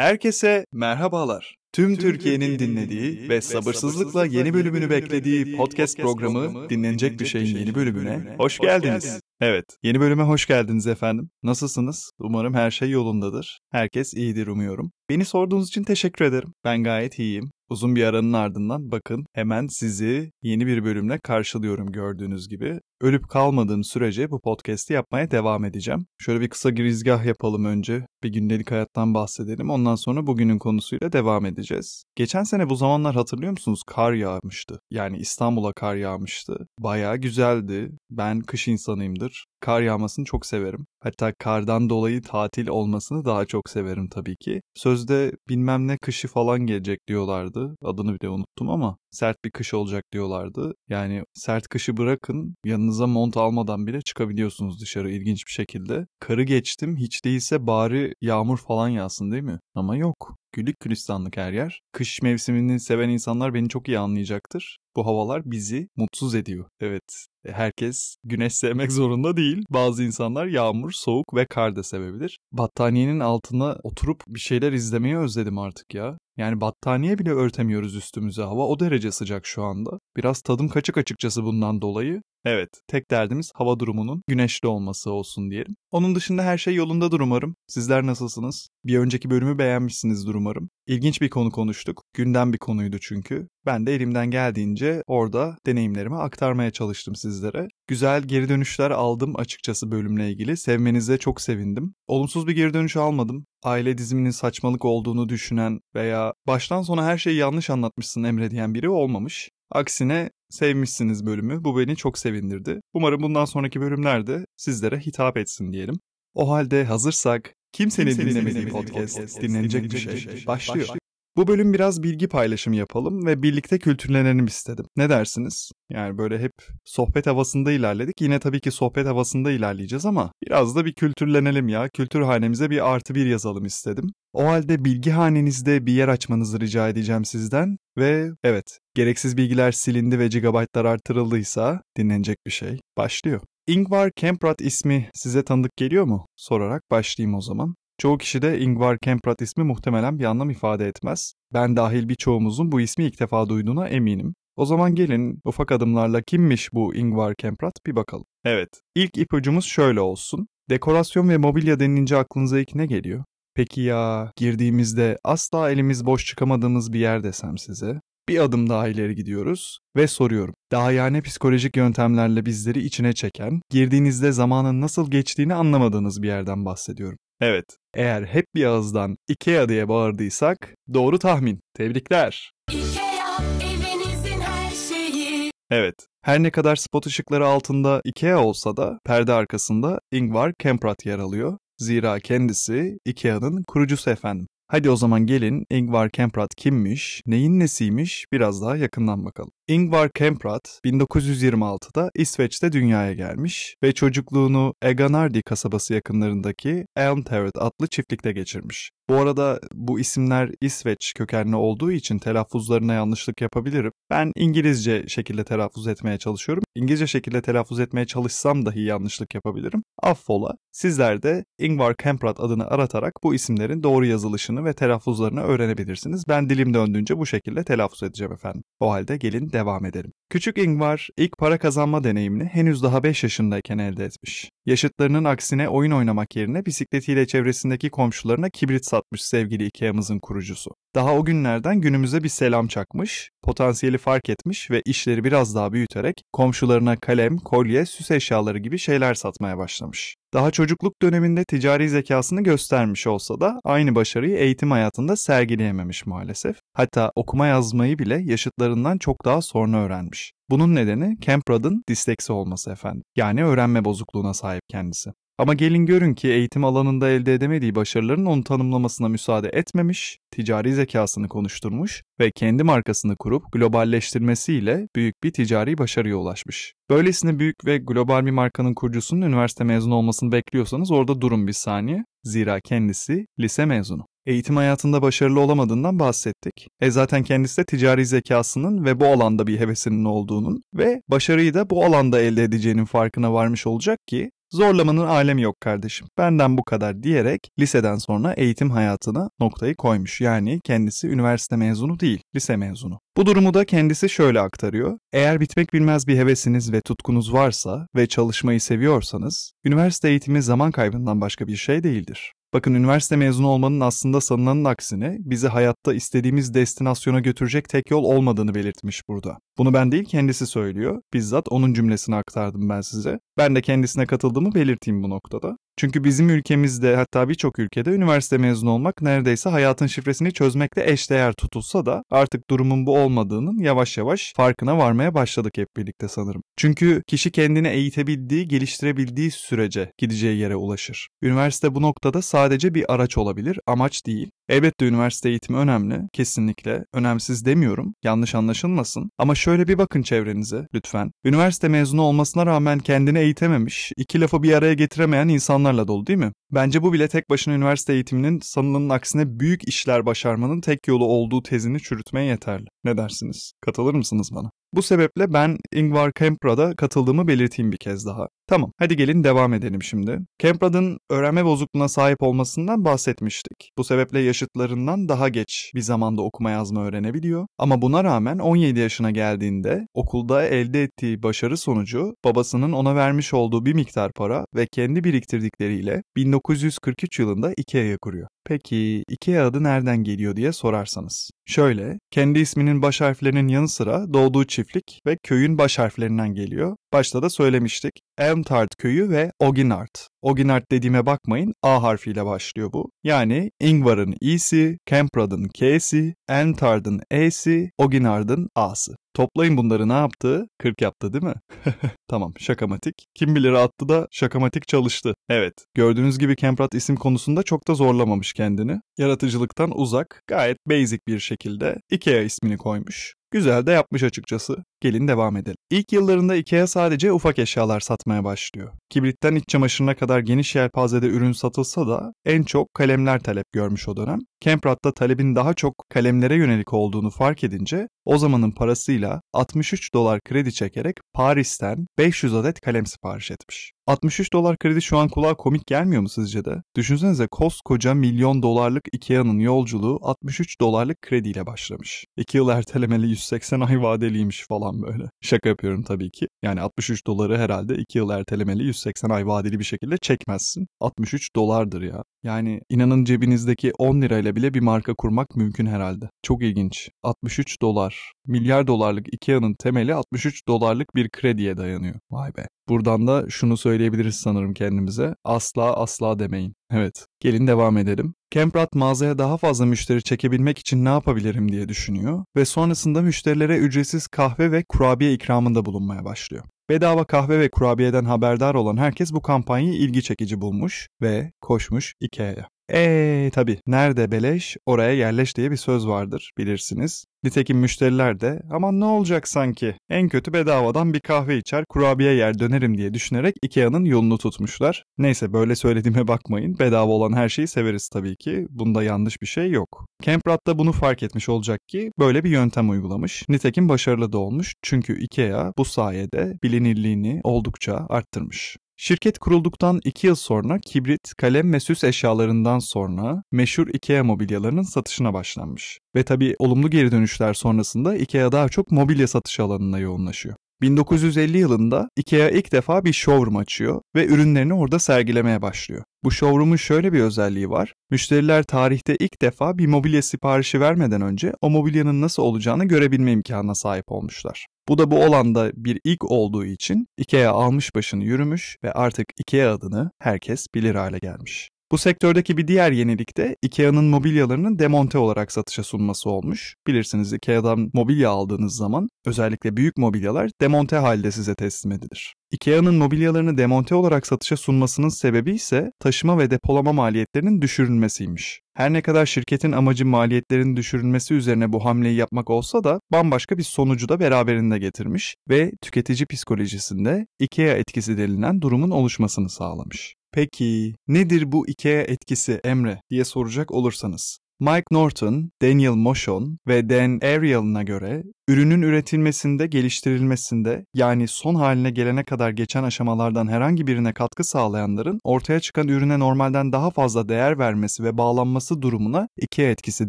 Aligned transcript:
Herkese 0.00 0.64
merhabalar. 0.72 1.56
Tüm 1.72 1.96
Türkiye'nin 1.96 2.58
dinlediği 2.58 3.28
ve 3.28 3.40
sabırsızlıkla 3.40 4.26
yeni 4.26 4.54
bölümünü 4.54 4.90
beklediği 4.90 5.56
podcast 5.56 5.98
programı 5.98 6.70
Dinlenecek 6.70 7.20
Bir 7.20 7.26
Şeyin 7.26 7.56
yeni 7.56 7.74
bölümüne 7.74 8.34
hoş 8.38 8.58
geldiniz. 8.58 9.20
Evet, 9.40 9.64
yeni 9.82 10.00
bölüme 10.00 10.22
hoş 10.22 10.46
geldiniz 10.46 10.86
efendim. 10.86 11.30
Nasılsınız? 11.42 12.10
Umarım 12.18 12.54
her 12.54 12.70
şey 12.70 12.90
yolundadır. 12.90 13.60
Herkes 13.72 14.14
iyidir 14.14 14.46
umuyorum. 14.46 14.92
Beni 15.08 15.24
sorduğunuz 15.24 15.68
için 15.68 15.84
teşekkür 15.84 16.24
ederim. 16.24 16.52
Ben 16.64 16.82
gayet 16.82 17.18
iyiyim. 17.18 17.50
Uzun 17.68 17.96
bir 17.96 18.04
aranın 18.04 18.32
ardından 18.32 18.90
bakın 18.90 19.26
hemen 19.32 19.66
sizi 19.66 20.30
yeni 20.42 20.66
bir 20.66 20.84
bölümle 20.84 21.18
karşılıyorum 21.18 21.92
gördüğünüz 21.92 22.48
gibi. 22.48 22.80
Ölüp 23.00 23.28
kalmadığım 23.28 23.84
sürece 23.84 24.30
bu 24.30 24.40
podcast'i 24.40 24.92
yapmaya 24.92 25.30
devam 25.30 25.64
edeceğim. 25.64 26.06
Şöyle 26.18 26.40
bir 26.40 26.48
kısa 26.48 26.70
girizgah 26.70 27.24
yapalım 27.24 27.64
önce. 27.64 28.06
Bir 28.22 28.32
gündelik 28.32 28.70
hayattan 28.70 29.14
bahsedelim. 29.14 29.70
Ondan 29.70 29.94
sonra 29.94 30.26
bugünün 30.26 30.58
konusuyla 30.58 31.12
devam 31.12 31.46
edeceğiz. 31.46 32.04
Geçen 32.16 32.42
sene 32.42 32.70
bu 32.70 32.76
zamanlar 32.76 33.14
hatırlıyor 33.14 33.50
musunuz? 33.50 33.82
Kar 33.86 34.12
yağmıştı. 34.12 34.80
Yani 34.90 35.18
İstanbul'a 35.18 35.72
kar 35.72 35.94
yağmıştı. 35.94 36.66
Bayağı 36.78 37.16
güzeldi. 37.16 37.90
Ben 38.10 38.40
kış 38.40 38.68
insanıyımdır. 38.68 39.44
Kar 39.60 39.80
yağmasını 39.80 40.24
çok 40.24 40.46
severim. 40.46 40.86
Hatta 41.00 41.32
kardan 41.38 41.90
dolayı 41.90 42.22
tatil 42.22 42.68
olmasını 42.68 43.24
daha 43.24 43.44
çok 43.46 43.70
severim 43.70 44.08
tabii 44.08 44.36
ki. 44.36 44.60
Sözde 44.74 45.32
bilmem 45.48 45.86
ne 45.88 45.98
kışı 45.98 46.28
falan 46.28 46.60
gelecek 46.60 47.00
diyorlardı. 47.08 47.76
Adını 47.82 48.14
bile 48.14 48.28
unuttum 48.28 48.70
ama 48.70 48.96
sert 49.10 49.44
bir 49.44 49.50
kış 49.50 49.74
olacak 49.74 50.04
diyorlardı. 50.12 50.74
Yani 50.88 51.22
sert 51.34 51.68
kışı 51.68 51.96
bırakın 51.96 52.54
yanınıza 52.90 53.06
mont 53.06 53.36
almadan 53.36 53.86
bile 53.86 54.02
çıkabiliyorsunuz 54.02 54.80
dışarı 54.80 55.10
ilginç 55.10 55.46
bir 55.46 55.52
şekilde. 55.52 56.06
Karı 56.20 56.42
geçtim 56.42 56.96
hiç 56.96 57.24
değilse 57.24 57.66
bari 57.66 58.14
yağmur 58.20 58.58
falan 58.58 58.88
yağsın 58.88 59.30
değil 59.30 59.42
mi? 59.42 59.58
Ama 59.74 59.96
yok. 59.96 60.39
Güllük 60.52 60.80
gülistanlık 60.80 61.36
her 61.36 61.52
yer. 61.52 61.80
Kış 61.92 62.22
mevsimini 62.22 62.80
seven 62.80 63.08
insanlar 63.08 63.54
beni 63.54 63.68
çok 63.68 63.88
iyi 63.88 63.98
anlayacaktır. 63.98 64.78
Bu 64.96 65.06
havalar 65.06 65.42
bizi 65.44 65.88
mutsuz 65.96 66.34
ediyor. 66.34 66.68
Evet, 66.80 67.26
herkes 67.46 68.16
güneş 68.24 68.54
sevmek 68.54 68.92
zorunda 69.00 69.36
değil. 69.36 69.62
Bazı 69.70 70.04
insanlar 70.04 70.46
yağmur, 70.46 70.92
soğuk 70.92 71.34
ve 71.34 71.46
kar 71.46 71.76
da 71.76 71.82
sevebilir. 71.82 72.38
Battaniyenin 72.52 73.20
altına 73.20 73.76
oturup 73.82 74.22
bir 74.26 74.40
şeyler 74.40 74.72
izlemeyi 74.72 75.18
özledim 75.18 75.58
artık 75.58 75.94
ya. 75.94 76.18
Yani 76.36 76.60
battaniye 76.60 77.18
bile 77.18 77.30
örtemiyoruz 77.30 77.96
üstümüze 77.96 78.42
hava 78.42 78.66
o 78.66 78.80
derece 78.80 79.12
sıcak 79.12 79.46
şu 79.46 79.62
anda. 79.62 79.98
Biraz 80.16 80.42
tadım 80.42 80.68
kaçık 80.68 80.98
açıkçası 80.98 81.44
bundan 81.44 81.82
dolayı. 81.82 82.22
Evet, 82.44 82.68
tek 82.88 83.10
derdimiz 83.10 83.50
hava 83.54 83.78
durumunun 83.78 84.22
güneşli 84.28 84.68
olması 84.68 85.10
olsun 85.10 85.50
diyelim. 85.50 85.76
Onun 85.90 86.14
dışında 86.14 86.42
her 86.42 86.58
şey 86.58 86.74
yolundadır 86.74 87.20
umarım. 87.20 87.56
Sizler 87.66 88.06
nasılsınız? 88.06 88.68
Bir 88.84 88.98
önceki 88.98 89.30
bölümü 89.30 89.58
beğenmişsinizdir 89.58 90.34
umarım. 90.40 90.70
İlginç 90.86 91.20
bir 91.20 91.30
konu 91.30 91.50
konuştuk. 91.50 92.02
Gündem 92.14 92.52
bir 92.52 92.58
konuydu 92.58 92.98
çünkü. 93.00 93.48
Ben 93.66 93.86
de 93.86 93.94
elimden 93.94 94.30
geldiğince 94.30 95.02
orada 95.06 95.56
deneyimlerimi 95.66 96.16
aktarmaya 96.16 96.70
çalıştım 96.70 97.14
sizlere. 97.14 97.68
Güzel 97.86 98.22
geri 98.22 98.48
dönüşler 98.48 98.90
aldım 98.90 99.36
açıkçası 99.36 99.90
bölümle 99.90 100.30
ilgili. 100.30 100.56
Sevmenize 100.56 101.18
çok 101.18 101.40
sevindim. 101.40 101.94
Olumsuz 102.06 102.46
bir 102.46 102.52
geri 102.52 102.74
dönüş 102.74 102.96
almadım. 102.96 103.46
Aile 103.62 103.98
diziminin 103.98 104.30
saçmalık 104.30 104.84
olduğunu 104.84 105.28
düşünen 105.28 105.80
veya 105.94 106.32
baştan 106.46 106.82
sona 106.82 107.04
her 107.04 107.18
şeyi 107.18 107.36
yanlış 107.36 107.70
anlatmışsın 107.70 108.22
Emre 108.22 108.50
diyen 108.50 108.74
biri 108.74 108.88
olmamış. 108.88 109.50
Aksine 109.70 110.30
sevmişsiniz 110.50 111.26
bölümü. 111.26 111.64
Bu 111.64 111.78
beni 111.78 111.96
çok 111.96 112.18
sevindirdi. 112.18 112.80
Umarım 112.94 113.22
bundan 113.22 113.44
sonraki 113.44 113.80
bölümlerde 113.80 114.46
sizlere 114.56 114.98
hitap 114.98 115.36
etsin 115.36 115.72
diyelim. 115.72 116.00
O 116.34 116.50
halde 116.50 116.84
hazırsak 116.84 117.54
kimsenin, 117.72 118.18
dinlemediği 118.18 118.68
podcast, 118.68 119.16
podcast 119.16 119.42
dinlenecek 119.42 119.84
bir 119.84 119.98
şey, 119.98 120.16
şey 120.16 120.46
başlıyor. 120.46 120.88
Bu 121.36 121.46
bölüm 121.46 121.72
biraz 121.72 122.02
bilgi 122.02 122.28
paylaşımı 122.28 122.76
yapalım 122.76 123.26
ve 123.26 123.42
birlikte 123.42 123.78
kültürlenelim 123.78 124.46
istedim. 124.46 124.86
Ne 124.96 125.10
dersiniz? 125.10 125.72
Yani 125.90 126.18
böyle 126.18 126.38
hep 126.38 126.52
sohbet 126.84 127.26
havasında 127.26 127.72
ilerledik. 127.72 128.20
Yine 128.20 128.38
tabii 128.38 128.60
ki 128.60 128.70
sohbet 128.70 129.06
havasında 129.06 129.50
ilerleyeceğiz 129.50 130.06
ama 130.06 130.32
biraz 130.46 130.76
da 130.76 130.84
bir 130.84 130.94
kültürlenelim 130.94 131.68
ya. 131.68 131.88
Kültür 131.88 132.20
hanemize 132.20 132.70
bir 132.70 132.90
artı 132.90 133.14
bir 133.14 133.26
yazalım 133.26 133.64
istedim. 133.64 134.12
O 134.32 134.44
halde 134.44 134.84
bilgi 134.84 135.10
hanenizde 135.10 135.86
bir 135.86 135.92
yer 135.92 136.08
açmanızı 136.08 136.60
rica 136.60 136.88
edeceğim 136.88 137.24
sizden. 137.24 137.76
Ve 137.98 138.30
evet, 138.44 138.78
gereksiz 138.94 139.36
bilgiler 139.36 139.72
silindi 139.72 140.18
ve 140.18 140.28
gigabaytlar 140.28 140.84
artırıldıysa 140.84 141.82
dinlenecek 141.98 142.38
bir 142.46 142.50
şey 142.50 142.80
başlıyor. 142.96 143.40
Ingvar 143.66 144.10
Kamprad 144.20 144.58
ismi 144.58 145.10
size 145.14 145.44
tanıdık 145.44 145.76
geliyor 145.76 146.04
mu? 146.04 146.26
Sorarak 146.36 146.82
başlayayım 146.90 147.34
o 147.34 147.40
zaman. 147.40 147.74
Çoğu 147.98 148.18
kişi 148.18 148.42
de 148.42 148.60
Ingvar 148.60 148.98
Kamprad 148.98 149.38
ismi 149.40 149.64
muhtemelen 149.64 150.18
bir 150.18 150.24
anlam 150.24 150.50
ifade 150.50 150.86
etmez. 150.88 151.34
Ben 151.54 151.76
dahil 151.76 152.08
birçoğumuzun 152.08 152.72
bu 152.72 152.80
ismi 152.80 153.04
ilk 153.04 153.20
defa 153.20 153.48
duyduğuna 153.48 153.88
eminim. 153.88 154.34
O 154.56 154.64
zaman 154.64 154.94
gelin 154.94 155.40
ufak 155.44 155.72
adımlarla 155.72 156.22
kimmiş 156.22 156.72
bu 156.72 156.94
Ingvar 156.94 157.34
Kamprad 157.34 157.72
bir 157.86 157.96
bakalım. 157.96 158.24
Evet, 158.44 158.68
ilk 158.94 159.18
ipucumuz 159.18 159.64
şöyle 159.64 160.00
olsun. 160.00 160.46
Dekorasyon 160.70 161.28
ve 161.28 161.36
mobilya 161.36 161.80
denilince 161.80 162.16
aklınıza 162.16 162.60
ilk 162.60 162.74
ne 162.74 162.86
geliyor? 162.86 163.24
Peki 163.54 163.80
ya 163.80 164.32
girdiğimizde 164.36 165.18
asla 165.24 165.70
elimiz 165.70 166.06
boş 166.06 166.26
çıkamadığımız 166.26 166.92
bir 166.92 167.00
yer 167.00 167.24
desem 167.24 167.58
size? 167.58 168.00
Bir 168.28 168.38
adım 168.38 168.70
daha 168.70 168.88
ileri 168.88 169.14
gidiyoruz 169.14 169.78
ve 169.96 170.06
soruyorum. 170.06 170.54
Daha 170.72 170.92
yani 170.92 171.22
psikolojik 171.22 171.76
yöntemlerle 171.76 172.46
bizleri 172.46 172.80
içine 172.82 173.12
çeken, 173.12 173.60
girdiğinizde 173.70 174.32
zamanın 174.32 174.80
nasıl 174.80 175.10
geçtiğini 175.10 175.54
anlamadığınız 175.54 176.22
bir 176.22 176.28
yerden 176.28 176.64
bahsediyorum. 176.64 177.18
Evet, 177.40 177.64
eğer 177.94 178.22
hep 178.22 178.44
bir 178.54 178.64
ağızdan 178.64 179.16
IKEA 179.28 179.68
diye 179.68 179.88
bağırdıysak 179.88 180.74
doğru 180.94 181.18
tahmin. 181.18 181.60
Tebrikler. 181.74 182.52
IKEA, 182.70 183.38
evinizin 183.62 184.40
her 184.40 184.70
şeyi. 184.70 185.50
Evet, 185.70 185.94
her 186.22 186.42
ne 186.42 186.50
kadar 186.50 186.76
spot 186.76 187.06
ışıkları 187.06 187.46
altında 187.46 188.00
IKEA 188.04 188.44
olsa 188.44 188.76
da 188.76 188.98
perde 189.04 189.32
arkasında 189.32 190.00
Ingvar 190.12 190.52
Kamprad 190.62 190.96
yer 191.04 191.18
alıyor. 191.18 191.58
Zira 191.78 192.20
kendisi 192.20 192.98
IKEA'nın 193.04 193.62
kurucusu 193.68 194.10
efendim. 194.10 194.46
Hadi 194.70 194.90
o 194.90 194.96
zaman 194.96 195.26
gelin 195.26 195.66
Ingvar 195.70 196.10
Kamprad 196.10 196.50
kimmiş, 196.56 197.22
neyin 197.26 197.60
nesiymiş 197.60 198.26
biraz 198.32 198.62
daha 198.62 198.76
yakından 198.76 199.24
bakalım. 199.24 199.52
Ingvar 199.70 200.10
Kamprad 200.12 200.64
1926'da 200.84 202.10
İsveç'te 202.14 202.72
dünyaya 202.72 203.12
gelmiş 203.12 203.74
ve 203.82 203.92
çocukluğunu 203.92 204.74
Eganardi 204.82 205.42
kasabası 205.42 205.94
yakınlarındaki 205.94 206.86
Elmteret 206.96 207.56
adlı 207.56 207.86
çiftlikte 207.86 208.32
geçirmiş. 208.32 208.90
Bu 209.10 209.14
arada 209.14 209.60
bu 209.74 210.00
isimler 210.00 210.50
İsveç 210.60 211.12
kökenli 211.16 211.56
olduğu 211.56 211.92
için 211.92 212.18
telaffuzlarına 212.18 212.94
yanlışlık 212.94 213.40
yapabilirim. 213.40 213.92
Ben 214.10 214.32
İngilizce 214.36 215.04
şekilde 215.08 215.44
telaffuz 215.44 215.86
etmeye 215.88 216.18
çalışıyorum. 216.18 216.64
İngilizce 216.74 217.06
şekilde 217.06 217.42
telaffuz 217.42 217.80
etmeye 217.80 218.06
çalışsam 218.06 218.66
dahi 218.66 218.80
yanlışlık 218.80 219.34
yapabilirim. 219.34 219.82
Affola. 220.02 220.52
Sizler 220.72 221.22
de 221.22 221.44
Ingvar 221.58 221.96
Kamprad 221.96 222.36
adını 222.38 222.66
aratarak 222.66 223.12
bu 223.24 223.34
isimlerin 223.34 223.82
doğru 223.82 224.06
yazılışını 224.06 224.64
ve 224.64 224.72
telaffuzlarını 224.72 225.42
öğrenebilirsiniz. 225.42 226.24
Ben 226.28 226.50
dilim 226.50 226.74
döndüğünce 226.74 227.18
bu 227.18 227.26
şekilde 227.26 227.64
telaffuz 227.64 228.02
edeceğim 228.02 228.32
efendim. 228.32 228.62
O 228.80 228.90
halde 228.90 229.16
gelin 229.16 229.52
devam 229.52 229.59
edelim. 229.86 230.12
Küçük 230.30 230.58
Ingvar 230.58 231.08
ilk 231.16 231.38
para 231.38 231.58
kazanma 231.58 232.04
deneyimini 232.04 232.44
henüz 232.44 232.82
daha 232.82 233.02
5 233.02 233.22
yaşındayken 233.22 233.78
elde 233.78 234.04
etmiş. 234.04 234.50
Yaşıtlarının 234.66 235.24
aksine 235.24 235.68
oyun 235.68 235.90
oynamak 235.90 236.36
yerine 236.36 236.66
bisikletiyle 236.66 237.26
çevresindeki 237.26 237.90
komşularına 237.90 238.50
kibrit 238.50 238.86
satmış 238.86 239.22
sevgili 239.22 239.66
Ikea'mızın 239.66 240.18
kurucusu. 240.18 240.70
Daha 240.94 241.14
o 241.14 241.24
günlerden 241.24 241.80
günümüze 241.80 242.22
bir 242.22 242.28
selam 242.28 242.66
çakmış, 242.68 243.30
potansiyeli 243.42 243.98
fark 243.98 244.28
etmiş 244.28 244.70
ve 244.70 244.82
işleri 244.84 245.24
biraz 245.24 245.54
daha 245.54 245.72
büyüterek 245.72 246.22
komşularına 246.32 246.96
kalem, 246.96 247.38
kolye, 247.38 247.86
süs 247.86 248.10
eşyaları 248.10 248.58
gibi 248.58 248.78
şeyler 248.78 249.14
satmaya 249.14 249.58
başlamış. 249.58 250.16
Daha 250.34 250.50
çocukluk 250.50 251.02
döneminde 251.02 251.44
ticari 251.44 251.88
zekasını 251.88 252.42
göstermiş 252.42 253.06
olsa 253.06 253.40
da 253.40 253.60
aynı 253.64 253.94
başarıyı 253.94 254.36
eğitim 254.36 254.70
hayatında 254.70 255.16
sergileyememiş 255.16 256.06
maalesef. 256.06 256.56
Hatta 256.74 257.12
okuma 257.14 257.46
yazmayı 257.46 257.98
bile 257.98 258.22
yaşıtlarından 258.24 258.98
çok 258.98 259.24
daha 259.24 259.42
sonra 259.42 259.76
öğrenmiş. 259.76 260.32
Bunun 260.50 260.74
nedeni 260.74 261.16
Camprad'ın 261.20 261.84
disleksi 261.88 262.32
olması 262.32 262.70
efendim. 262.70 263.02
Yani 263.16 263.44
öğrenme 263.44 263.84
bozukluğuna 263.84 264.34
sahip 264.34 264.62
kendisi. 264.68 265.10
Ama 265.40 265.54
gelin 265.54 265.86
görün 265.86 266.14
ki 266.14 266.28
eğitim 266.28 266.64
alanında 266.64 267.08
elde 267.08 267.34
edemediği 267.34 267.74
başarıların 267.74 268.26
onu 268.26 268.44
tanımlamasına 268.44 269.08
müsaade 269.08 269.50
etmemiş, 269.52 270.18
ticari 270.30 270.74
zekasını 270.74 271.28
konuşturmuş 271.28 272.02
ve 272.20 272.30
kendi 272.30 272.62
markasını 272.62 273.16
kurup 273.16 273.52
globalleştirmesiyle 273.52 274.88
büyük 274.96 275.14
bir 275.24 275.32
ticari 275.32 275.78
başarıya 275.78 276.16
ulaşmış. 276.16 276.74
Böylesine 276.90 277.38
büyük 277.38 277.66
ve 277.66 277.78
global 277.78 278.26
bir 278.26 278.30
markanın 278.30 278.74
kurucusunun 278.74 279.22
üniversite 279.22 279.64
mezunu 279.64 279.94
olmasını 279.94 280.32
bekliyorsanız 280.32 280.90
orada 280.90 281.20
durun 281.20 281.46
bir 281.46 281.52
saniye. 281.52 282.04
Zira 282.24 282.60
kendisi 282.60 283.26
lise 283.38 283.64
mezunu. 283.64 284.06
Eğitim 284.26 284.56
hayatında 284.56 285.02
başarılı 285.02 285.40
olamadığından 285.40 285.98
bahsettik. 285.98 286.68
E 286.80 286.90
zaten 286.90 287.22
kendisi 287.22 287.60
de 287.60 287.64
ticari 287.64 288.06
zekasının 288.06 288.84
ve 288.84 289.00
bu 289.00 289.06
alanda 289.06 289.46
bir 289.46 289.60
hevesinin 289.60 290.04
olduğunun 290.04 290.62
ve 290.74 291.02
başarıyı 291.08 291.54
da 291.54 291.70
bu 291.70 291.84
alanda 291.84 292.20
elde 292.20 292.44
edeceğinin 292.44 292.84
farkına 292.84 293.32
varmış 293.32 293.66
olacak 293.66 293.98
ki 294.06 294.30
Zorlamanın 294.52 295.06
alemi 295.06 295.42
yok 295.42 295.60
kardeşim. 295.60 296.06
Benden 296.18 296.58
bu 296.58 296.64
kadar 296.64 297.02
diyerek 297.02 297.40
liseden 297.58 297.96
sonra 297.96 298.32
eğitim 298.32 298.70
hayatına 298.70 299.30
noktayı 299.40 299.74
koymuş. 299.74 300.20
Yani 300.20 300.60
kendisi 300.64 301.08
üniversite 301.08 301.56
mezunu 301.56 302.00
değil, 302.00 302.22
lise 302.34 302.56
mezunu. 302.56 303.00
Bu 303.16 303.26
durumu 303.26 303.54
da 303.54 303.64
kendisi 303.64 304.08
şöyle 304.08 304.40
aktarıyor. 304.40 304.98
Eğer 305.12 305.40
bitmek 305.40 305.72
bilmez 305.72 306.06
bir 306.06 306.16
hevesiniz 306.16 306.72
ve 306.72 306.80
tutkunuz 306.80 307.32
varsa 307.32 307.86
ve 307.96 308.06
çalışmayı 308.06 308.60
seviyorsanız, 308.60 309.52
üniversite 309.64 310.08
eğitimi 310.08 310.42
zaman 310.42 310.70
kaybından 310.70 311.20
başka 311.20 311.46
bir 311.46 311.56
şey 311.56 311.82
değildir. 311.82 312.32
Bakın 312.54 312.74
üniversite 312.74 313.16
mezunu 313.16 313.46
olmanın 313.46 313.80
aslında 313.80 314.20
sanılanın 314.20 314.64
aksine 314.64 315.16
bizi 315.20 315.48
hayatta 315.48 315.94
istediğimiz 315.94 316.54
destinasyona 316.54 317.20
götürecek 317.20 317.68
tek 317.68 317.90
yol 317.90 318.04
olmadığını 318.04 318.54
belirtmiş 318.54 319.08
burada. 319.08 319.38
Bunu 319.58 319.74
ben 319.74 319.92
değil 319.92 320.04
kendisi 320.04 320.46
söylüyor. 320.46 321.00
Bizzat 321.14 321.48
onun 321.50 321.74
cümlesini 321.74 322.16
aktardım 322.16 322.68
ben 322.68 322.80
size. 322.80 323.18
Ben 323.38 323.56
de 323.56 323.62
kendisine 323.62 324.06
katıldığımı 324.06 324.54
belirteyim 324.54 325.02
bu 325.02 325.10
noktada. 325.10 325.56
Çünkü 325.76 326.04
bizim 326.04 326.28
ülkemizde 326.28 326.96
hatta 326.96 327.28
birçok 327.28 327.58
ülkede 327.58 327.90
üniversite 327.90 328.38
mezunu 328.38 328.70
olmak 328.70 329.02
neredeyse 329.02 329.50
hayatın 329.50 329.86
şifresini 329.86 330.32
çözmekle 330.32 330.90
eşdeğer 330.90 331.32
tutulsa 331.32 331.86
da 331.86 332.02
artık 332.10 332.50
durumun 332.50 332.86
bu 332.86 332.98
olmadığının 332.98 333.58
yavaş 333.58 333.98
yavaş 333.98 334.32
farkına 334.36 334.78
varmaya 334.78 335.14
başladık 335.14 335.52
hep 335.56 335.68
birlikte 335.76 336.08
sanırım. 336.08 336.42
Çünkü 336.56 337.02
kişi 337.06 337.30
kendini 337.30 337.68
eğitebildiği, 337.68 338.48
geliştirebildiği 338.48 339.30
sürece 339.30 339.92
gideceği 339.98 340.38
yere 340.38 340.56
ulaşır. 340.56 341.08
Üniversite 341.22 341.74
bu 341.74 341.82
noktada 341.82 342.22
sadece 342.22 342.39
bir 342.74 342.92
araç 342.94 343.18
olabilir, 343.18 343.60
amaç 343.66 344.06
değil. 344.06 344.30
Elbette 344.50 344.86
üniversite 344.86 345.28
eğitimi 345.28 345.58
önemli, 345.58 346.00
kesinlikle. 346.12 346.84
Önemsiz 346.94 347.44
demiyorum, 347.44 347.94
yanlış 348.04 348.34
anlaşılmasın. 348.34 349.10
Ama 349.18 349.34
şöyle 349.34 349.68
bir 349.68 349.78
bakın 349.78 350.02
çevrenize 350.02 350.66
lütfen. 350.74 351.10
Üniversite 351.24 351.68
mezunu 351.68 352.02
olmasına 352.02 352.46
rağmen 352.46 352.78
kendini 352.78 353.18
eğitememiş, 353.18 353.92
iki 353.96 354.20
lafı 354.20 354.42
bir 354.42 354.52
araya 354.52 354.74
getiremeyen 354.74 355.28
insanlarla 355.28 355.88
dolu 355.88 356.06
değil 356.06 356.18
mi? 356.18 356.32
Bence 356.50 356.82
bu 356.82 356.92
bile 356.92 357.08
tek 357.08 357.30
başına 357.30 357.54
üniversite 357.54 357.92
eğitiminin 357.92 358.40
sanılanın 358.42 358.88
aksine 358.88 359.40
büyük 359.40 359.68
işler 359.68 360.06
başarmanın 360.06 360.60
tek 360.60 360.88
yolu 360.88 361.04
olduğu 361.04 361.42
tezini 361.42 361.80
çürütmeye 361.80 362.26
yeterli. 362.26 362.66
Ne 362.84 362.96
dersiniz? 362.96 363.52
Katılır 363.60 363.94
mısınız 363.94 364.30
bana? 364.34 364.50
Bu 364.72 364.82
sebeple 364.82 365.32
ben 365.32 365.58
Ingvar 365.74 366.12
Kemprad'a 366.12 366.76
katıldığımı 366.76 367.28
belirteyim 367.28 367.72
bir 367.72 367.76
kez 367.76 368.06
daha. 368.06 368.28
Tamam, 368.46 368.72
hadi 368.78 368.96
gelin 368.96 369.24
devam 369.24 369.54
edelim 369.54 369.82
şimdi. 369.82 370.18
Kemprad'ın 370.38 370.98
öğrenme 371.10 371.44
bozukluğuna 371.44 371.88
sahip 371.88 372.22
olmasından 372.22 372.84
bahsetmiştik. 372.84 373.70
Bu 373.78 373.84
sebeple 373.84 374.20
yaşıtlarından 374.40 375.08
daha 375.08 375.28
geç 375.28 375.70
bir 375.74 375.80
zamanda 375.80 376.22
okuma 376.22 376.50
yazma 376.50 376.84
öğrenebiliyor. 376.84 377.46
Ama 377.58 377.82
buna 377.82 378.04
rağmen 378.04 378.38
17 378.38 378.80
yaşına 378.80 379.10
geldiğinde 379.10 379.86
okulda 379.94 380.46
elde 380.46 380.82
ettiği 380.82 381.22
başarı 381.22 381.56
sonucu 381.56 382.14
babasının 382.24 382.72
ona 382.72 382.96
vermiş 382.96 383.34
olduğu 383.34 383.66
bir 383.66 383.74
miktar 383.74 384.12
para 384.12 384.44
ve 384.54 384.66
kendi 384.66 385.04
biriktirdikleriyle 385.04 386.02
1943 386.16 387.18
yılında 387.18 387.52
IKEA 387.56 387.96
kuruyor. 388.02 388.28
Peki 388.44 389.04
IKEA 389.08 389.46
adı 389.46 389.62
nereden 389.62 390.04
geliyor 390.04 390.36
diye 390.36 390.52
sorarsanız. 390.52 391.30
Şöyle, 391.46 391.98
kendi 392.10 392.38
isminin 392.38 392.82
baş 392.82 393.00
harflerinin 393.00 393.48
yanı 393.48 393.68
sıra 393.68 394.12
doğduğu 394.12 394.44
çiftlik 394.44 395.00
ve 395.06 395.16
köyün 395.22 395.58
baş 395.58 395.78
harflerinden 395.78 396.34
geliyor. 396.34 396.76
Başta 396.92 397.22
da 397.22 397.30
söylemiştik. 397.30 397.92
Elmtart 398.18 398.76
köyü 398.78 399.10
ve 399.10 399.32
Oginart. 399.38 400.08
Oginart 400.22 400.70
dediğime 400.70 401.06
bakmayın 401.06 401.54
A 401.62 401.82
harfiyle 401.82 402.24
başlıyor 402.26 402.72
bu. 402.72 402.90
Yani 403.04 403.50
Ingvar'ın 403.60 404.14
İ'si, 404.20 404.78
Kemprad'ın 404.86 405.48
K'si, 405.48 406.14
Elmtart'ın 406.28 407.00
E'si, 407.10 407.70
Oginard'ın 407.78 408.48
A'sı. 408.54 408.96
Toplayın 409.14 409.56
bunları 409.56 409.88
ne 409.88 409.92
yaptı? 409.92 410.46
40 410.58 410.82
yaptı 410.82 411.12
değil 411.12 411.24
mi? 411.24 411.34
tamam 412.08 412.32
şakamatik. 412.38 412.94
Kim 413.14 413.34
bilir 413.34 413.52
attı 413.52 413.88
da 413.88 414.08
şakamatik 414.10 414.68
çalıştı. 414.68 415.14
Evet 415.28 415.54
gördüğünüz 415.74 416.18
gibi 416.18 416.36
Kemprad 416.36 416.72
isim 416.72 416.96
konusunda 416.96 417.42
çok 417.42 417.68
da 417.68 417.74
zorlamamış 417.74 418.32
kendini. 418.32 418.80
Yaratıcılıktan 418.98 419.78
uzak 419.78 420.22
gayet 420.26 420.58
basic 420.66 421.00
bir 421.08 421.18
şekilde 421.18 421.76
Ikea 421.90 422.20
ismini 422.20 422.56
koymuş. 422.56 423.14
Güzel 423.32 423.66
de 423.66 423.72
yapmış 423.72 424.02
açıkçası. 424.02 424.64
Gelin 424.80 425.08
devam 425.08 425.36
edelim. 425.36 425.56
İlk 425.70 425.92
yıllarında 425.92 426.34
IKEA 426.34 426.66
sadece 426.66 427.12
ufak 427.12 427.38
eşyalar 427.38 427.80
satmaya 427.80 428.24
başlıyor. 428.24 428.72
Kibritten 428.88 429.34
iç 429.34 429.44
çamaşırına 429.48 429.94
kadar 429.94 430.09
geniş 430.18 430.54
yelpazede 430.54 431.06
ürün 431.06 431.32
satılsa 431.32 431.88
da 431.88 432.12
en 432.24 432.42
çok 432.42 432.74
kalemler 432.74 433.20
talep 433.20 433.52
görmüş 433.52 433.88
o 433.88 433.96
dönem. 433.96 434.18
Kemprat'ta 434.40 434.92
talebin 434.92 435.36
daha 435.36 435.54
çok 435.54 435.74
kalemlere 435.88 436.36
yönelik 436.36 436.72
olduğunu 436.72 437.10
fark 437.10 437.44
edince 437.44 437.88
o 438.04 438.18
zamanın 438.18 438.50
parasıyla 438.50 439.20
63 439.32 439.94
dolar 439.94 440.20
kredi 440.20 440.52
çekerek 440.52 440.96
Paris'ten 441.14 441.86
500 441.98 442.34
adet 442.34 442.60
kalem 442.60 442.86
sipariş 442.86 443.30
etmiş. 443.30 443.72
63 443.90 444.32
dolar 444.32 444.58
kredi 444.58 444.82
şu 444.82 444.98
an 444.98 445.08
kulağa 445.08 445.34
komik 445.34 445.66
gelmiyor 445.66 446.02
mu 446.02 446.08
sizce 446.08 446.44
de? 446.44 446.62
Düşünsenize 446.76 447.26
koskoca 447.26 447.94
milyon 447.94 448.42
dolarlık 448.42 448.82
Ikea'nın 448.92 449.38
yolculuğu 449.38 449.98
63 450.02 450.60
dolarlık 450.60 451.02
krediyle 451.02 451.46
başlamış. 451.46 452.04
2 452.16 452.36
yıl 452.36 452.48
ertelemeli 452.48 453.08
180 453.08 453.60
ay 453.60 453.82
vadeliymiş 453.82 454.46
falan 454.48 454.82
böyle. 454.82 455.04
Şaka 455.20 455.48
yapıyorum 455.48 455.82
tabii 455.82 456.10
ki. 456.10 456.28
Yani 456.42 456.60
63 456.60 457.06
doları 457.06 457.38
herhalde 457.38 457.74
2 457.74 457.98
yıl 457.98 458.10
ertelemeli 458.10 458.62
180 458.62 459.10
ay 459.10 459.26
vadeli 459.26 459.58
bir 459.58 459.64
şekilde 459.64 459.96
çekmezsin. 459.98 460.66
63 460.80 461.36
dolardır 461.36 461.82
ya. 461.82 462.02
Yani 462.22 462.60
inanın 462.68 463.04
cebinizdeki 463.04 463.72
10 463.78 464.02
lirayla 464.02 464.36
bile 464.36 464.54
bir 464.54 464.60
marka 464.60 464.94
kurmak 464.94 465.36
mümkün 465.36 465.66
herhalde. 465.66 466.10
Çok 466.22 466.42
ilginç. 466.42 466.90
63 467.02 467.62
dolar. 467.62 468.12
Milyar 468.26 468.66
dolarlık 468.66 469.14
Ikea'nın 469.14 469.54
temeli 469.54 469.94
63 469.94 470.48
dolarlık 470.48 470.94
bir 470.94 471.08
krediye 471.08 471.56
dayanıyor. 471.56 471.94
Vay 472.10 472.36
be. 472.36 472.46
Buradan 472.70 473.06
da 473.06 473.24
şunu 473.28 473.56
söyleyebiliriz 473.56 474.16
sanırım 474.16 474.54
kendimize. 474.54 475.14
Asla 475.24 475.76
asla 475.76 476.18
demeyin. 476.18 476.54
Evet, 476.72 477.06
gelin 477.20 477.46
devam 477.46 477.78
edelim. 477.78 478.14
Kemprat 478.30 478.74
mağazaya 478.74 479.18
daha 479.18 479.36
fazla 479.36 479.66
müşteri 479.66 480.02
çekebilmek 480.02 480.58
için 480.58 480.84
ne 480.84 480.88
yapabilirim 480.88 481.52
diye 481.52 481.68
düşünüyor 481.68 482.24
ve 482.36 482.44
sonrasında 482.44 483.02
müşterilere 483.02 483.58
ücretsiz 483.58 484.06
kahve 484.06 484.52
ve 484.52 484.64
kurabiye 484.68 485.12
ikramında 485.12 485.64
bulunmaya 485.64 486.04
başlıyor. 486.04 486.44
Bedava 486.70 487.04
kahve 487.04 487.40
ve 487.40 487.50
kurabiyeden 487.50 488.04
haberdar 488.04 488.54
olan 488.54 488.76
herkes 488.76 489.12
bu 489.12 489.22
kampanyayı 489.22 489.74
ilgi 489.74 490.02
çekici 490.02 490.40
bulmuş 490.40 490.88
ve 491.02 491.32
koşmuş 491.40 491.94
Ikea'ya. 492.00 492.48
Eee 492.72 493.30
tabi 493.30 493.58
nerede 493.66 494.10
beleş 494.12 494.56
oraya 494.66 494.92
yerleş 494.92 495.36
diye 495.36 495.50
bir 495.50 495.56
söz 495.56 495.86
vardır 495.86 496.32
bilirsiniz. 496.38 497.04
Nitekim 497.24 497.58
müşteriler 497.58 498.20
de 498.20 498.42
aman 498.50 498.80
ne 498.80 498.84
olacak 498.84 499.28
sanki 499.28 499.74
en 499.90 500.08
kötü 500.08 500.32
bedavadan 500.32 500.94
bir 500.94 501.00
kahve 501.00 501.36
içer 501.38 501.64
kurabiye 501.68 502.14
yer 502.14 502.38
dönerim 502.38 502.78
diye 502.78 502.94
düşünerek 502.94 503.34
Ikea'nın 503.42 503.84
yolunu 503.84 504.18
tutmuşlar. 504.18 504.84
Neyse 504.98 505.32
böyle 505.32 505.56
söylediğime 505.56 506.08
bakmayın 506.08 506.58
bedava 506.58 506.92
olan 506.92 507.12
her 507.12 507.28
şeyi 507.28 507.48
severiz 507.48 507.88
tabii 507.88 508.16
ki 508.16 508.46
bunda 508.50 508.82
yanlış 508.82 509.22
bir 509.22 509.26
şey 509.26 509.50
yok. 509.50 509.84
Kemprat 510.02 510.46
da 510.46 510.58
bunu 510.58 510.72
fark 510.72 511.02
etmiş 511.02 511.28
olacak 511.28 511.60
ki 511.68 511.90
böyle 511.98 512.24
bir 512.24 512.30
yöntem 512.30 512.70
uygulamış. 512.70 513.24
Nitekim 513.28 513.68
başarılı 513.68 514.12
da 514.12 514.18
olmuş 514.18 514.54
çünkü 514.62 515.00
Ikea 515.00 515.52
bu 515.58 515.64
sayede 515.64 516.38
bilinirliğini 516.42 517.20
oldukça 517.24 517.86
arttırmış. 517.88 518.56
Şirket 518.82 519.18
kurulduktan 519.18 519.80
2 519.84 520.06
yıl 520.06 520.14
sonra 520.14 520.58
kibrit, 520.58 521.14
kalem 521.14 521.52
ve 521.52 521.60
süs 521.60 521.84
eşyalarından 521.84 522.58
sonra 522.58 523.22
meşhur 523.32 523.68
IKEA 523.68 524.04
mobilyalarının 524.04 524.62
satışına 524.62 525.14
başlanmış. 525.14 525.78
Ve 525.96 526.02
tabi 526.02 526.34
olumlu 526.38 526.70
geri 526.70 526.92
dönüşler 526.92 527.34
sonrasında 527.34 527.96
IKEA 527.96 528.32
daha 528.32 528.48
çok 528.48 528.70
mobilya 528.70 529.08
satış 529.08 529.40
alanına 529.40 529.78
yoğunlaşıyor. 529.78 530.34
1950 530.62 531.38
yılında 531.38 531.88
IKEA 531.96 532.30
ilk 532.30 532.52
defa 532.52 532.84
bir 532.84 532.92
showroom 532.92 533.36
açıyor 533.36 533.80
ve 533.94 534.06
ürünlerini 534.06 534.54
orada 534.54 534.78
sergilemeye 534.78 535.42
başlıyor. 535.42 535.84
Bu 536.04 536.10
showroom'un 536.10 536.56
şöyle 536.56 536.92
bir 536.92 537.00
özelliği 537.00 537.50
var. 537.50 537.72
Müşteriler 537.90 538.42
tarihte 538.42 538.96
ilk 538.96 539.22
defa 539.22 539.58
bir 539.58 539.66
mobilya 539.66 540.02
siparişi 540.02 540.60
vermeden 540.60 541.02
önce 541.02 541.32
o 541.40 541.50
mobilyanın 541.50 542.00
nasıl 542.00 542.22
olacağını 542.22 542.64
görebilme 542.64 543.12
imkanına 543.12 543.54
sahip 543.54 543.92
olmuşlar. 543.92 544.46
Bu 544.70 544.78
da 544.78 544.90
bu 544.90 545.04
olanda 545.04 545.50
bir 545.54 545.80
ilk 545.84 546.10
olduğu 546.10 546.44
için 546.44 546.88
IKEA 546.96 547.32
almış 547.32 547.74
başını 547.74 548.04
yürümüş 548.04 548.56
ve 548.64 548.72
artık 548.72 549.08
IKEA 549.18 549.54
adını 549.54 549.90
herkes 549.98 550.46
bilir 550.54 550.74
hale 550.74 550.98
gelmiş. 550.98 551.50
Bu 551.72 551.78
sektördeki 551.78 552.36
bir 552.36 552.48
diğer 552.48 552.72
yenilik 552.72 553.16
de 553.16 553.36
IKEA'nın 553.42 553.84
mobilyalarının 553.84 554.58
demonte 554.58 554.98
olarak 554.98 555.32
satışa 555.32 555.62
sunması 555.62 556.10
olmuş. 556.10 556.56
Bilirsiniz 556.66 557.12
IKEA'dan 557.12 557.70
mobilya 557.74 558.10
aldığınız 558.10 558.56
zaman 558.56 558.88
özellikle 559.06 559.56
büyük 559.56 559.76
mobilyalar 559.76 560.30
demonte 560.40 560.76
halde 560.76 561.10
size 561.10 561.34
teslim 561.34 561.72
edilir. 561.72 562.14
IKEA'nın 562.30 562.74
mobilyalarını 562.74 563.38
demonte 563.38 563.74
olarak 563.74 564.06
satışa 564.06 564.36
sunmasının 564.36 564.88
sebebi 564.88 565.34
ise 565.34 565.72
taşıma 565.80 566.18
ve 566.18 566.30
depolama 566.30 566.72
maliyetlerinin 566.72 567.42
düşürülmesiymiş. 567.42 568.40
Her 568.54 568.72
ne 568.72 568.82
kadar 568.82 569.06
şirketin 569.06 569.52
amacı 569.52 569.86
maliyetlerin 569.86 570.56
düşürülmesi 570.56 571.14
üzerine 571.14 571.52
bu 571.52 571.64
hamleyi 571.64 571.96
yapmak 571.96 572.30
olsa 572.30 572.64
da 572.64 572.80
bambaşka 572.92 573.38
bir 573.38 573.42
sonucu 573.42 573.88
da 573.88 574.00
beraberinde 574.00 574.58
getirmiş 574.58 575.16
ve 575.28 575.52
tüketici 575.62 576.06
psikolojisinde 576.06 577.06
IKEA 577.18 577.56
etkisi 577.56 577.98
denilen 577.98 578.40
durumun 578.40 578.70
oluşmasını 578.70 579.28
sağlamış. 579.28 579.99
Peki 580.12 580.74
nedir 580.88 581.32
bu 581.32 581.48
IKEA 581.48 581.82
etkisi 581.82 582.40
Emre 582.44 582.80
diye 582.90 583.04
soracak 583.04 583.50
olursanız. 583.50 584.18
Mike 584.40 584.64
Norton, 584.72 585.30
Daniel 585.42 585.74
Moshon 585.74 586.38
ve 586.48 586.68
Dan 586.68 587.00
Ariely'na 587.02 587.62
göre 587.62 588.02
ürünün 588.28 588.62
üretilmesinde, 588.62 589.46
geliştirilmesinde 589.46 590.64
yani 590.74 591.08
son 591.08 591.34
haline 591.34 591.70
gelene 591.70 592.04
kadar 592.04 592.30
geçen 592.30 592.62
aşamalardan 592.62 593.28
herhangi 593.28 593.66
birine 593.66 593.92
katkı 593.92 594.24
sağlayanların 594.24 595.00
ortaya 595.04 595.40
çıkan 595.40 595.68
ürüne 595.68 595.98
normalden 595.98 596.52
daha 596.52 596.70
fazla 596.70 597.08
değer 597.08 597.38
vermesi 597.38 597.84
ve 597.84 597.98
bağlanması 597.98 598.62
durumuna 598.62 599.08
IKEA 599.16 599.50
etkisi 599.50 599.88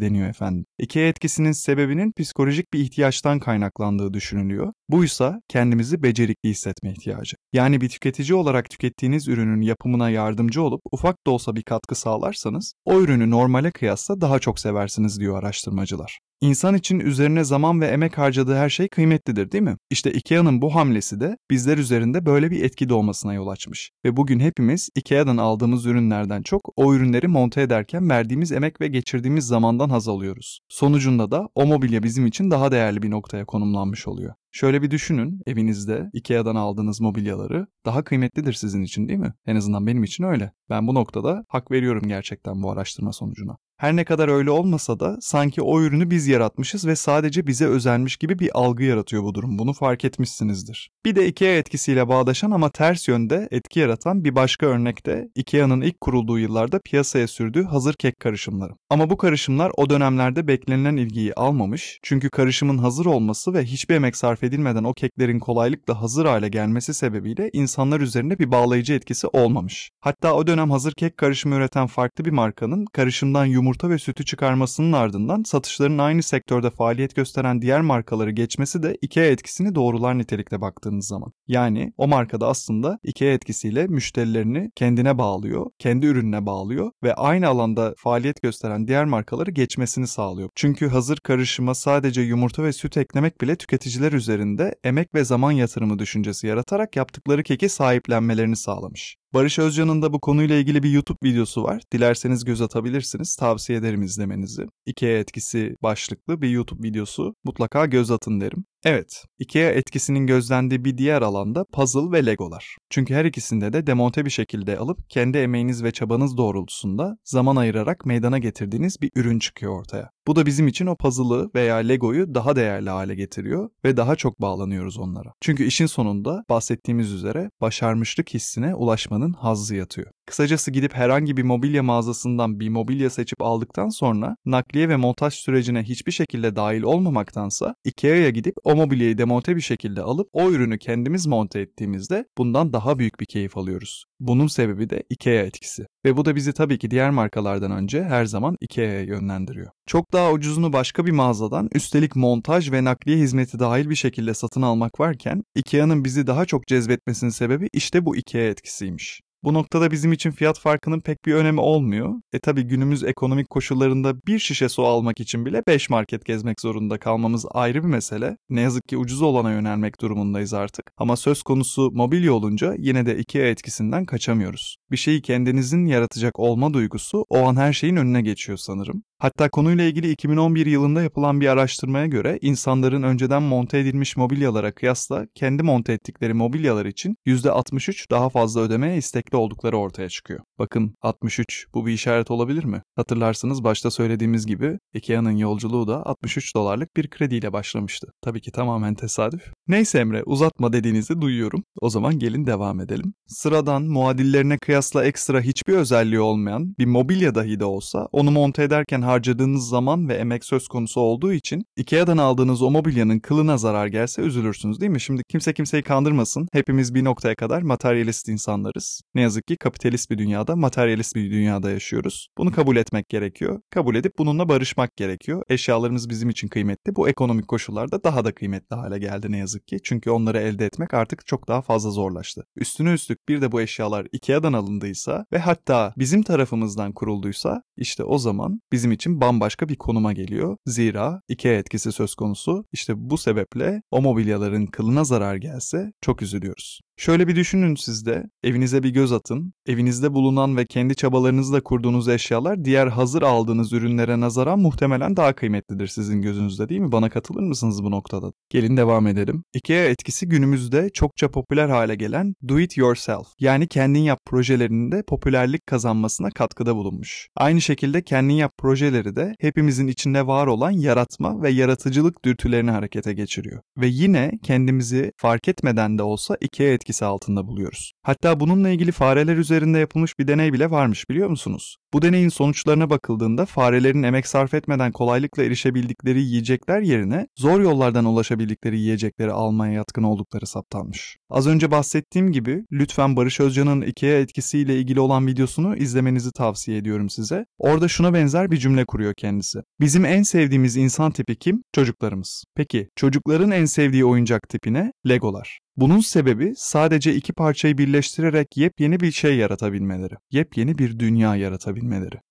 deniyor 0.00 0.28
efendim. 0.28 0.64
IKEA 0.78 1.08
etkisinin 1.08 1.52
sebebinin 1.52 2.12
psikolojik 2.18 2.72
bir 2.72 2.78
ihtiyaçtan 2.78 3.38
kaynaklandığı 3.38 4.14
düşünülüyor. 4.14 4.72
Buysa 4.92 5.40
kendimizi 5.48 6.02
becerikli 6.02 6.48
hissetme 6.48 6.92
ihtiyacı. 6.92 7.36
Yani 7.52 7.80
bir 7.80 7.88
tüketici 7.88 8.34
olarak 8.34 8.70
tükettiğiniz 8.70 9.28
ürünün 9.28 9.60
yapımına 9.60 10.10
yardımcı 10.10 10.62
olup 10.62 10.80
ufak 10.92 11.26
da 11.26 11.30
olsa 11.30 11.56
bir 11.56 11.62
katkı 11.62 11.94
sağlarsanız 11.94 12.74
o 12.84 13.00
ürünü 13.00 13.30
normale 13.30 13.70
kıyasla 13.70 14.20
daha 14.20 14.38
çok 14.38 14.60
seversiniz 14.60 15.20
diyor 15.20 15.38
araştırmacılar. 15.38 16.18
İnsan 16.42 16.74
için 16.74 17.00
üzerine 17.00 17.44
zaman 17.44 17.80
ve 17.80 17.86
emek 17.86 18.18
harcadığı 18.18 18.56
her 18.56 18.68
şey 18.68 18.88
kıymetlidir 18.88 19.52
değil 19.52 19.64
mi? 19.64 19.76
İşte 19.90 20.12
IKEA'nın 20.12 20.62
bu 20.62 20.74
hamlesi 20.74 21.20
de 21.20 21.36
bizler 21.50 21.78
üzerinde 21.78 22.26
böyle 22.26 22.50
bir 22.50 22.64
etki 22.64 22.88
doğmasına 22.88 23.34
yol 23.34 23.48
açmış. 23.48 23.90
Ve 24.04 24.16
bugün 24.16 24.40
hepimiz 24.40 24.88
IKEA'dan 24.96 25.36
aldığımız 25.36 25.86
ürünlerden 25.86 26.42
çok 26.42 26.72
o 26.76 26.94
ürünleri 26.94 27.28
monte 27.28 27.62
ederken 27.62 28.10
verdiğimiz 28.10 28.52
emek 28.52 28.80
ve 28.80 28.88
geçirdiğimiz 28.88 29.46
zamandan 29.46 29.88
haz 29.90 30.08
alıyoruz. 30.08 30.60
Sonucunda 30.68 31.30
da 31.30 31.48
o 31.54 31.66
mobilya 31.66 32.02
bizim 32.02 32.26
için 32.26 32.50
daha 32.50 32.72
değerli 32.72 33.02
bir 33.02 33.10
noktaya 33.10 33.44
konumlanmış 33.44 34.08
oluyor. 34.08 34.34
Şöyle 34.52 34.82
bir 34.82 34.90
düşünün, 34.90 35.42
evinizde 35.46 36.10
IKEA'dan 36.12 36.56
aldığınız 36.56 37.00
mobilyaları 37.00 37.66
daha 37.86 38.04
kıymetlidir 38.04 38.52
sizin 38.52 38.82
için 38.82 39.08
değil 39.08 39.18
mi? 39.18 39.32
En 39.46 39.56
azından 39.56 39.86
benim 39.86 40.04
için 40.04 40.24
öyle. 40.24 40.52
Ben 40.70 40.86
bu 40.86 40.94
noktada 40.94 41.44
hak 41.48 41.70
veriyorum 41.70 42.08
gerçekten 42.08 42.62
bu 42.62 42.70
araştırma 42.70 43.12
sonucuna. 43.12 43.56
Her 43.82 43.96
ne 43.96 44.04
kadar 44.04 44.28
öyle 44.28 44.50
olmasa 44.50 45.00
da 45.00 45.16
sanki 45.20 45.62
o 45.62 45.80
ürünü 45.80 46.10
biz 46.10 46.26
yaratmışız 46.26 46.86
ve 46.86 46.96
sadece 46.96 47.46
bize 47.46 47.66
özenmiş 47.66 48.16
gibi 48.16 48.38
bir 48.38 48.50
algı 48.54 48.84
yaratıyor 48.84 49.22
bu 49.22 49.34
durum. 49.34 49.58
Bunu 49.58 49.72
fark 49.72 50.04
etmişsinizdir. 50.04 50.90
Bir 51.04 51.16
de 51.16 51.26
IKEA 51.26 51.58
etkisiyle 51.58 52.08
bağdaşan 52.08 52.50
ama 52.50 52.70
ters 52.70 53.08
yönde 53.08 53.48
etki 53.50 53.80
yaratan 53.80 54.24
bir 54.24 54.34
başka 54.34 54.66
örnek 54.66 55.06
de 55.06 55.28
IKEA'nın 55.34 55.80
ilk 55.80 56.00
kurulduğu 56.00 56.38
yıllarda 56.38 56.80
piyasaya 56.84 57.26
sürdüğü 57.26 57.64
hazır 57.64 57.94
kek 57.94 58.20
karışımları. 58.20 58.72
Ama 58.90 59.10
bu 59.10 59.16
karışımlar 59.16 59.72
o 59.76 59.90
dönemlerde 59.90 60.48
beklenilen 60.48 60.96
ilgiyi 60.96 61.34
almamış 61.34 61.98
çünkü 62.02 62.30
karışımın 62.30 62.78
hazır 62.78 63.06
olması 63.06 63.54
ve 63.54 63.64
hiçbir 63.64 63.94
emek 63.94 64.16
sarf 64.16 64.42
edilmeden 64.42 64.84
o 64.84 64.92
keklerin 64.92 65.38
kolaylıkla 65.38 66.02
hazır 66.02 66.26
hale 66.26 66.48
gelmesi 66.48 66.94
sebebiyle 66.94 67.50
insanlar 67.52 68.00
üzerinde 68.00 68.38
bir 68.38 68.50
bağlayıcı 68.50 68.92
etkisi 68.92 69.26
olmamış. 69.26 69.90
Hatta 70.00 70.34
o 70.34 70.46
dönem 70.46 70.70
hazır 70.70 70.92
kek 70.92 71.16
karışımı 71.16 71.54
üreten 71.54 71.86
farklı 71.86 72.24
bir 72.24 72.30
markanın 72.30 72.84
karışımdan 72.92 73.44
yumurta 73.44 73.71
ve 73.90 73.98
sütü 73.98 74.24
çıkarmasının 74.24 74.92
ardından 74.92 75.42
satışların 75.42 75.98
aynı 75.98 76.22
sektörde 76.22 76.70
faaliyet 76.70 77.16
gösteren 77.16 77.62
diğer 77.62 77.80
markaları 77.80 78.30
geçmesi 78.30 78.82
de 78.82 78.96
IKEA 79.02 79.26
etkisini 79.26 79.74
doğrular 79.74 80.18
nitelikte 80.18 80.60
baktığınız 80.60 81.06
zaman. 81.06 81.32
Yani 81.46 81.92
o 81.96 82.08
markada 82.08 82.48
aslında 82.48 82.98
IKEA 83.02 83.32
etkisiyle 83.32 83.86
müşterilerini 83.86 84.70
kendine 84.74 85.18
bağlıyor, 85.18 85.66
kendi 85.78 86.06
ürününe 86.06 86.46
bağlıyor 86.46 86.90
ve 87.02 87.14
aynı 87.14 87.48
alanda 87.48 87.94
faaliyet 87.98 88.42
gösteren 88.42 88.86
diğer 88.88 89.04
markaları 89.04 89.50
geçmesini 89.50 90.06
sağlıyor. 90.06 90.48
Çünkü 90.54 90.88
hazır 90.88 91.16
karışıma 91.16 91.74
sadece 91.74 92.20
yumurta 92.20 92.64
ve 92.64 92.72
süt 92.72 92.96
eklemek 92.96 93.40
bile 93.40 93.56
tüketiciler 93.56 94.12
üzerinde 94.12 94.74
emek 94.84 95.14
ve 95.14 95.24
zaman 95.24 95.52
yatırımı 95.52 95.98
düşüncesi 95.98 96.46
yaratarak 96.46 96.96
yaptıkları 96.96 97.42
keki 97.42 97.68
sahiplenmelerini 97.68 98.56
sağlamış. 98.56 99.21
Barış 99.34 99.58
Özcan'ın 99.58 100.02
da 100.02 100.12
bu 100.12 100.20
konuyla 100.20 100.56
ilgili 100.56 100.82
bir 100.82 100.90
YouTube 100.90 101.18
videosu 101.24 101.62
var. 101.62 101.82
Dilerseniz 101.92 102.44
göz 102.44 102.60
atabilirsiniz. 102.60 103.36
Tavsiye 103.36 103.78
ederim 103.78 104.02
izlemenizi. 104.02 104.66
IKEA 104.86 105.18
etkisi 105.18 105.76
başlıklı 105.82 106.42
bir 106.42 106.48
YouTube 106.48 106.88
videosu. 106.88 107.34
Mutlaka 107.44 107.86
göz 107.86 108.10
atın 108.10 108.40
derim. 108.40 108.64
Evet, 108.84 109.24
IKEA 109.38 109.70
etkisinin 109.70 110.26
gözlendiği 110.26 110.84
bir 110.84 110.98
diğer 110.98 111.22
alanda 111.22 111.64
puzzle 111.72 112.12
ve 112.12 112.26
legolar. 112.26 112.76
Çünkü 112.90 113.14
her 113.14 113.24
ikisinde 113.24 113.72
de 113.72 113.86
demonte 113.86 114.24
bir 114.24 114.30
şekilde 114.30 114.78
alıp 114.78 115.10
kendi 115.10 115.38
emeğiniz 115.38 115.84
ve 115.84 115.90
çabanız 115.90 116.36
doğrultusunda 116.36 117.16
zaman 117.24 117.56
ayırarak 117.56 118.06
meydana 118.06 118.38
getirdiğiniz 118.38 119.02
bir 119.02 119.10
ürün 119.16 119.38
çıkıyor 119.38 119.80
ortaya. 119.80 120.10
Bu 120.26 120.36
da 120.36 120.46
bizim 120.46 120.68
için 120.68 120.86
o 120.86 120.96
puzzle'ı 120.96 121.50
veya 121.54 121.76
legoyu 121.76 122.34
daha 122.34 122.56
değerli 122.56 122.90
hale 122.90 123.14
getiriyor 123.14 123.70
ve 123.84 123.96
daha 123.96 124.16
çok 124.16 124.40
bağlanıyoruz 124.40 124.98
onlara. 124.98 125.32
Çünkü 125.40 125.64
işin 125.64 125.86
sonunda 125.86 126.44
bahsettiğimiz 126.48 127.12
üzere 127.12 127.50
başarmışlık 127.60 128.34
hissine 128.34 128.74
ulaşmanın 128.74 129.32
hazzı 129.32 129.74
yatıyor. 129.76 130.08
Kısacası 130.26 130.70
gidip 130.70 130.94
herhangi 130.94 131.36
bir 131.36 131.42
mobilya 131.42 131.82
mağazasından 131.82 132.60
bir 132.60 132.68
mobilya 132.68 133.10
seçip 133.10 133.42
aldıktan 133.42 133.88
sonra 133.88 134.36
nakliye 134.44 134.88
ve 134.88 134.96
montaj 134.96 135.34
sürecine 135.34 135.82
hiçbir 135.82 136.12
şekilde 136.12 136.56
dahil 136.56 136.82
olmamaktansa 136.82 137.74
IKEA'ya 137.84 138.30
gidip 138.30 138.54
o 138.72 138.76
mobilyayı 138.76 139.18
demonte 139.18 139.56
bir 139.56 139.60
şekilde 139.60 140.02
alıp 140.02 140.28
o 140.32 140.50
ürünü 140.50 140.78
kendimiz 140.78 141.26
monte 141.26 141.60
ettiğimizde 141.60 142.24
bundan 142.38 142.72
daha 142.72 142.98
büyük 142.98 143.20
bir 143.20 143.26
keyif 143.26 143.56
alıyoruz. 143.56 144.04
Bunun 144.20 144.46
sebebi 144.46 144.90
de 144.90 145.02
IKEA 145.10 145.42
etkisi. 145.42 145.86
Ve 146.04 146.16
bu 146.16 146.24
da 146.24 146.36
bizi 146.36 146.52
tabii 146.52 146.78
ki 146.78 146.90
diğer 146.90 147.10
markalardan 147.10 147.70
önce 147.70 148.04
her 148.04 148.24
zaman 148.24 148.56
IKEA'ya 148.60 149.02
yönlendiriyor. 149.02 149.70
Çok 149.86 150.12
daha 150.12 150.32
ucuzunu 150.32 150.72
başka 150.72 151.06
bir 151.06 151.12
mağazadan 151.12 151.68
üstelik 151.74 152.16
montaj 152.16 152.72
ve 152.72 152.84
nakliye 152.84 153.18
hizmeti 153.18 153.58
dahil 153.58 153.90
bir 153.90 153.94
şekilde 153.94 154.34
satın 154.34 154.62
almak 154.62 155.00
varken 155.00 155.42
IKEA'nın 155.54 156.04
bizi 156.04 156.26
daha 156.26 156.44
çok 156.44 156.66
cezbetmesinin 156.66 157.30
sebebi 157.30 157.68
işte 157.72 158.06
bu 158.06 158.16
IKEA 158.16 158.48
etkisiymiş. 158.48 159.20
Bu 159.44 159.54
noktada 159.54 159.90
bizim 159.90 160.12
için 160.12 160.30
fiyat 160.30 160.58
farkının 160.58 161.00
pek 161.00 161.24
bir 161.26 161.34
önemi 161.34 161.60
olmuyor. 161.60 162.14
E 162.32 162.38
tabi 162.38 162.62
günümüz 162.62 163.04
ekonomik 163.04 163.50
koşullarında 163.50 164.14
bir 164.26 164.38
şişe 164.38 164.68
su 164.68 164.86
almak 164.86 165.20
için 165.20 165.46
bile 165.46 165.62
5 165.66 165.90
market 165.90 166.24
gezmek 166.24 166.60
zorunda 166.60 166.98
kalmamız 166.98 167.46
ayrı 167.50 167.82
bir 167.82 167.88
mesele. 167.88 168.36
Ne 168.50 168.60
yazık 168.60 168.88
ki 168.88 168.96
ucuz 168.96 169.22
olana 169.22 169.52
yönelmek 169.52 170.00
durumundayız 170.00 170.54
artık. 170.54 170.92
Ama 170.96 171.16
söz 171.16 171.42
konusu 171.42 171.90
mobilya 171.92 172.32
olunca 172.32 172.74
yine 172.78 173.06
de 173.06 173.18
IKEA 173.18 173.46
etkisinden 173.46 174.04
kaçamıyoruz. 174.04 174.76
Bir 174.92 174.96
şeyi 174.96 175.22
kendinizin 175.22 175.86
yaratacak 175.86 176.38
olma 176.38 176.74
duygusu 176.74 177.24
o 177.28 177.38
an 177.46 177.56
her 177.56 177.72
şeyin 177.72 177.96
önüne 177.96 178.22
geçiyor 178.22 178.58
sanırım. 178.58 179.02
Hatta 179.22 179.48
konuyla 179.50 179.84
ilgili 179.84 180.10
2011 180.10 180.66
yılında 180.66 181.02
yapılan 181.02 181.40
bir 181.40 181.48
araştırmaya 181.48 182.06
göre 182.06 182.38
insanların 182.40 183.02
önceden 183.02 183.42
monte 183.42 183.78
edilmiş 183.78 184.16
mobilyalara 184.16 184.72
kıyasla 184.74 185.26
kendi 185.34 185.62
monte 185.62 185.92
ettikleri 185.92 186.34
mobilyalar 186.34 186.86
için 186.86 187.16
%63 187.26 188.10
daha 188.10 188.28
fazla 188.28 188.60
ödemeye 188.60 188.96
istekli 188.96 189.36
oldukları 189.36 189.76
ortaya 189.76 190.08
çıkıyor. 190.08 190.40
Bakın 190.58 190.94
63 191.02 191.66
bu 191.74 191.86
bir 191.86 191.92
işaret 191.92 192.30
olabilir 192.30 192.64
mi? 192.64 192.82
Hatırlarsınız 192.96 193.64
başta 193.64 193.90
söylediğimiz 193.90 194.46
gibi 194.46 194.78
IKEA'nın 194.94 195.36
yolculuğu 195.36 195.88
da 195.88 196.06
63 196.06 196.54
dolarlık 196.56 196.96
bir 196.96 197.10
krediyle 197.10 197.52
başlamıştı. 197.52 198.06
Tabii 198.22 198.40
ki 198.40 198.50
tamamen 198.50 198.94
tesadüf. 198.94 199.52
Neyse 199.68 199.98
Emre 199.98 200.22
uzatma 200.22 200.72
dediğinizi 200.72 201.20
duyuyorum. 201.20 201.64
O 201.80 201.90
zaman 201.90 202.18
gelin 202.18 202.46
devam 202.46 202.80
edelim. 202.80 203.14
Sıradan 203.26 203.82
muadillerine 203.82 204.58
kıyasla 204.82 205.04
ekstra 205.04 205.40
hiçbir 205.40 205.72
özelliği 205.72 206.20
olmayan 206.20 206.74
bir 206.78 206.86
mobilya 206.86 207.34
dahi 207.34 207.60
de 207.60 207.64
olsa 207.64 208.08
onu 208.12 208.30
monte 208.30 208.62
ederken 208.62 209.02
harcadığınız 209.02 209.68
zaman 209.68 210.08
ve 210.08 210.14
emek 210.14 210.44
söz 210.44 210.68
konusu 210.68 211.00
olduğu 211.00 211.32
için 211.32 211.62
IKEA'dan 211.76 212.18
aldığınız 212.18 212.62
o 212.62 212.70
mobilyanın 212.70 213.18
kılına 213.18 213.58
zarar 213.58 213.86
gelse 213.86 214.22
üzülürsünüz 214.22 214.80
değil 214.80 214.92
mi? 214.92 215.00
Şimdi 215.00 215.22
kimse 215.28 215.54
kimseyi 215.54 215.82
kandırmasın. 215.82 216.48
Hepimiz 216.52 216.94
bir 216.94 217.04
noktaya 217.04 217.34
kadar 217.34 217.62
materyalist 217.62 218.28
insanlarız. 218.28 219.00
Ne 219.14 219.20
yazık 219.20 219.46
ki 219.46 219.56
kapitalist 219.56 220.10
bir 220.10 220.18
dünyada, 220.18 220.56
materyalist 220.56 221.14
bir 221.16 221.30
dünyada 221.30 221.70
yaşıyoruz. 221.70 222.28
Bunu 222.38 222.52
kabul 222.52 222.76
etmek 222.76 223.08
gerekiyor. 223.08 223.60
Kabul 223.70 223.94
edip 223.94 224.12
bununla 224.18 224.48
barışmak 224.48 224.96
gerekiyor. 224.96 225.42
Eşyalarımız 225.48 226.08
bizim 226.08 226.30
için 226.30 226.48
kıymetli. 226.48 226.96
Bu 226.96 227.08
ekonomik 227.08 227.48
koşullarda 227.48 228.04
daha 228.04 228.24
da 228.24 228.34
kıymetli 228.34 228.76
hale 228.76 228.98
geldi 228.98 229.26
ne 229.30 229.38
yazık 229.38 229.66
ki. 229.66 229.76
Çünkü 229.84 230.10
onları 230.10 230.38
elde 230.38 230.66
etmek 230.66 230.94
artık 230.94 231.26
çok 231.26 231.48
daha 231.48 231.62
fazla 231.62 231.90
zorlaştı. 231.90 232.44
Üstüne 232.56 232.92
üstlük 232.92 233.28
bir 233.28 233.40
de 233.40 233.52
bu 233.52 233.60
eşyalar 233.60 234.06
IKEA'dan 234.12 234.52
alındıysa 234.72 235.26
ve 235.32 235.38
hatta 235.38 235.94
bizim 235.98 236.22
tarafımızdan 236.22 236.92
kurulduysa 236.92 237.62
işte 237.76 238.04
o 238.04 238.18
zaman 238.18 238.60
bizim 238.72 238.92
için 238.92 239.20
bambaşka 239.20 239.68
bir 239.68 239.76
konuma 239.76 240.12
geliyor. 240.12 240.56
Zira 240.66 241.20
IKEA 241.28 241.58
etkisi 241.58 241.92
söz 241.92 242.14
konusu. 242.14 242.64
İşte 242.72 242.92
bu 242.96 243.18
sebeple 243.18 243.82
o 243.90 244.02
mobilyaların 244.02 244.66
kılına 244.66 245.04
zarar 245.04 245.36
gelse 245.36 245.92
çok 246.00 246.22
üzülüyoruz. 246.22 246.80
Şöyle 246.96 247.28
bir 247.28 247.36
düşünün 247.36 247.74
siz 247.74 248.06
de, 248.06 248.24
evinize 248.42 248.82
bir 248.82 248.90
göz 248.90 249.12
atın. 249.12 249.52
Evinizde 249.66 250.14
bulunan 250.14 250.56
ve 250.56 250.66
kendi 250.66 250.94
çabalarınızla 250.94 251.62
kurduğunuz 251.62 252.08
eşyalar 252.08 252.64
diğer 252.64 252.86
hazır 252.86 253.22
aldığınız 253.22 253.72
ürünlere 253.72 254.20
nazaran 254.20 254.58
muhtemelen 254.58 255.16
daha 255.16 255.32
kıymetlidir 255.32 255.86
sizin 255.86 256.22
gözünüzde 256.22 256.68
değil 256.68 256.80
mi? 256.80 256.92
Bana 256.92 257.10
katılır 257.10 257.42
mısınız 257.42 257.84
bu 257.84 257.90
noktada? 257.90 258.32
Gelin 258.50 258.76
devam 258.76 259.06
edelim. 259.06 259.44
IKEA 259.54 259.84
etkisi 259.84 260.28
günümüzde 260.28 260.90
çokça 260.94 261.30
popüler 261.30 261.68
hale 261.68 261.94
gelen 261.94 262.34
do 262.48 262.60
it 262.60 262.76
yourself 262.76 263.26
yani 263.40 263.68
kendin 263.68 264.00
yap 264.00 264.18
projelerinin 264.26 264.92
de 264.92 265.02
popülerlik 265.08 265.66
kazanmasına 265.66 266.30
katkıda 266.30 266.76
bulunmuş. 266.76 267.28
Aynı 267.36 267.60
şekilde 267.60 268.02
kendin 268.02 268.34
yap 268.34 268.52
projeleri 268.58 269.16
de 269.16 269.34
hepimizin 269.40 269.88
içinde 269.88 270.26
var 270.26 270.46
olan 270.46 270.70
yaratma 270.70 271.42
ve 271.42 271.50
yaratıcılık 271.50 272.24
dürtülerini 272.24 272.70
harekete 272.70 273.12
geçiriyor. 273.12 273.60
Ve 273.78 273.86
yine 273.86 274.30
kendimizi 274.42 275.12
fark 275.16 275.48
etmeden 275.48 275.98
de 275.98 276.02
olsa 276.02 276.36
IKEA 276.40 276.81
etkisi 276.82 277.04
altında 277.04 277.46
buluyoruz. 277.46 277.92
Hatta 278.02 278.40
bununla 278.40 278.68
ilgili 278.68 278.92
fareler 278.92 279.36
üzerinde 279.36 279.78
yapılmış 279.78 280.18
bir 280.18 280.28
deney 280.28 280.52
bile 280.52 280.70
varmış 280.70 281.10
biliyor 281.10 281.28
musunuz? 281.28 281.76
Bu 281.92 282.02
deneyin 282.02 282.28
sonuçlarına 282.28 282.90
bakıldığında 282.90 283.46
farelerin 283.46 284.02
emek 284.02 284.26
sarf 284.26 284.54
etmeden 284.54 284.92
kolaylıkla 284.92 285.44
erişebildikleri 285.44 286.22
yiyecekler 286.22 286.80
yerine 286.80 287.26
zor 287.36 287.60
yollardan 287.60 288.04
ulaşabildikleri 288.04 288.80
yiyecekleri 288.80 289.32
almaya 289.32 289.72
yatkın 289.72 290.02
oldukları 290.02 290.46
saptanmış. 290.46 291.16
Az 291.30 291.46
önce 291.46 291.70
bahsettiğim 291.70 292.32
gibi 292.32 292.64
lütfen 292.72 293.16
Barış 293.16 293.40
Özcan'ın 293.40 293.82
IKEA 293.82 294.18
etkisiyle 294.18 294.78
ilgili 294.78 295.00
olan 295.00 295.26
videosunu 295.26 295.76
izlemenizi 295.76 296.32
tavsiye 296.32 296.78
ediyorum 296.78 297.10
size. 297.10 297.44
Orada 297.58 297.88
şuna 297.88 298.14
benzer 298.14 298.50
bir 298.50 298.56
cümle 298.56 298.84
kuruyor 298.84 299.14
kendisi. 299.14 299.58
Bizim 299.80 300.04
en 300.04 300.22
sevdiğimiz 300.22 300.76
insan 300.76 301.12
tipi 301.12 301.36
kim? 301.36 301.62
Çocuklarımız. 301.72 302.44
Peki 302.56 302.88
çocukların 302.96 303.50
en 303.50 303.64
sevdiği 303.64 304.04
oyuncak 304.04 304.48
tipi 304.48 304.72
ne? 304.72 304.92
Legolar. 305.08 305.58
Bunun 305.76 306.00
sebebi 306.00 306.52
sadece 306.56 307.14
iki 307.14 307.32
parçayı 307.32 307.78
birleştirerek 307.78 308.56
yepyeni 308.56 309.00
bir 309.00 309.12
şey 309.12 309.36
yaratabilmeleri, 309.36 310.14
yepyeni 310.30 310.78
bir 310.78 310.98
dünya 310.98 311.36
yaratabilmeleri. 311.36 311.81